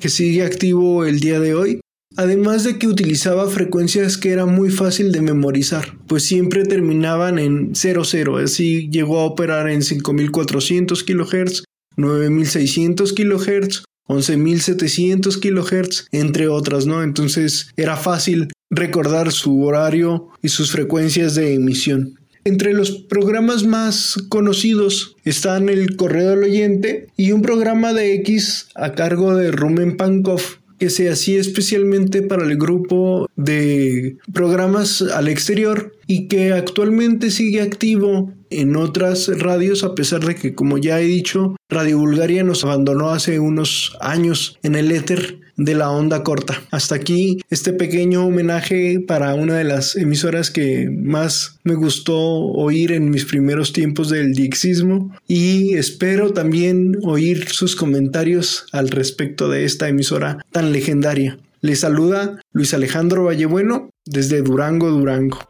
que 0.00 0.08
sigue 0.08 0.42
activo 0.42 1.04
el 1.04 1.20
día 1.20 1.40
de 1.40 1.54
hoy. 1.54 1.80
Además 2.16 2.64
de 2.64 2.76
que 2.76 2.88
utilizaba 2.88 3.48
frecuencias 3.48 4.16
que 4.16 4.30
era 4.30 4.44
muy 4.44 4.70
fácil 4.70 5.12
de 5.12 5.22
memorizar, 5.22 5.96
pues 6.08 6.24
siempre 6.24 6.64
terminaban 6.64 7.38
en 7.38 7.72
00, 7.74 8.38
así 8.38 8.90
llegó 8.90 9.20
a 9.20 9.26
operar 9.26 9.70
en 9.70 9.82
5400 9.82 11.04
kHz, 11.04 11.64
9600 11.96 13.12
kHz, 13.12 13.84
11700 14.08 15.38
kHz, 15.38 16.06
entre 16.10 16.48
otras, 16.48 16.86
¿no? 16.86 17.04
Entonces 17.04 17.70
era 17.76 17.96
fácil 17.96 18.48
recordar 18.70 19.30
su 19.30 19.62
horario 19.62 20.30
y 20.42 20.48
sus 20.48 20.72
frecuencias 20.72 21.36
de 21.36 21.54
emisión. 21.54 22.19
Entre 22.44 22.72
los 22.72 22.90
programas 22.92 23.64
más 23.64 24.16
conocidos 24.28 25.16
están 25.24 25.68
el 25.68 25.96
Correo 25.96 26.30
del 26.30 26.44
Oyente 26.44 27.08
y 27.16 27.32
un 27.32 27.42
programa 27.42 27.92
de 27.92 28.14
X 28.14 28.68
a 28.74 28.92
cargo 28.92 29.36
de 29.36 29.50
Rumen 29.50 29.96
Pankov 29.96 30.40
que 30.78 30.88
se 30.88 31.10
hacía 31.10 31.38
especialmente 31.38 32.22
para 32.22 32.42
el 32.44 32.56
grupo 32.56 33.28
de 33.36 34.16
programas 34.32 35.02
al 35.02 35.28
exterior 35.28 35.92
y 36.06 36.26
que 36.26 36.54
actualmente 36.54 37.30
sigue 37.30 37.60
activo 37.60 38.32
en 38.50 38.76
otras 38.76 39.28
radios 39.38 39.84
a 39.84 39.94
pesar 39.94 40.24
de 40.24 40.34
que 40.34 40.54
como 40.54 40.78
ya 40.78 41.00
he 41.00 41.04
dicho 41.04 41.56
Radio 41.68 41.98
Bulgaria 41.98 42.42
nos 42.42 42.64
abandonó 42.64 43.10
hace 43.10 43.38
unos 43.38 43.96
años 44.00 44.58
en 44.62 44.74
el 44.74 44.90
éter 44.90 45.38
de 45.56 45.74
la 45.74 45.90
onda 45.90 46.22
corta. 46.24 46.62
Hasta 46.70 46.94
aquí 46.94 47.38
este 47.50 47.74
pequeño 47.74 48.26
homenaje 48.26 48.98
para 49.06 49.34
una 49.34 49.58
de 49.58 49.64
las 49.64 49.94
emisoras 49.94 50.50
que 50.50 50.88
más 50.90 51.58
me 51.64 51.74
gustó 51.74 52.18
oír 52.18 52.92
en 52.92 53.10
mis 53.10 53.26
primeros 53.26 53.72
tiempos 53.72 54.08
del 54.08 54.32
dixismo 54.32 55.14
y 55.28 55.74
espero 55.74 56.32
también 56.32 56.96
oír 57.02 57.48
sus 57.50 57.76
comentarios 57.76 58.66
al 58.72 58.88
respecto 58.88 59.50
de 59.50 59.64
esta 59.64 59.88
emisora 59.88 60.38
tan 60.50 60.72
legendaria. 60.72 61.38
Les 61.60 61.80
saluda 61.80 62.40
Luis 62.52 62.72
Alejandro 62.72 63.24
Vallebueno 63.24 63.90
desde 64.06 64.40
Durango, 64.40 64.88
Durango. 64.88 65.49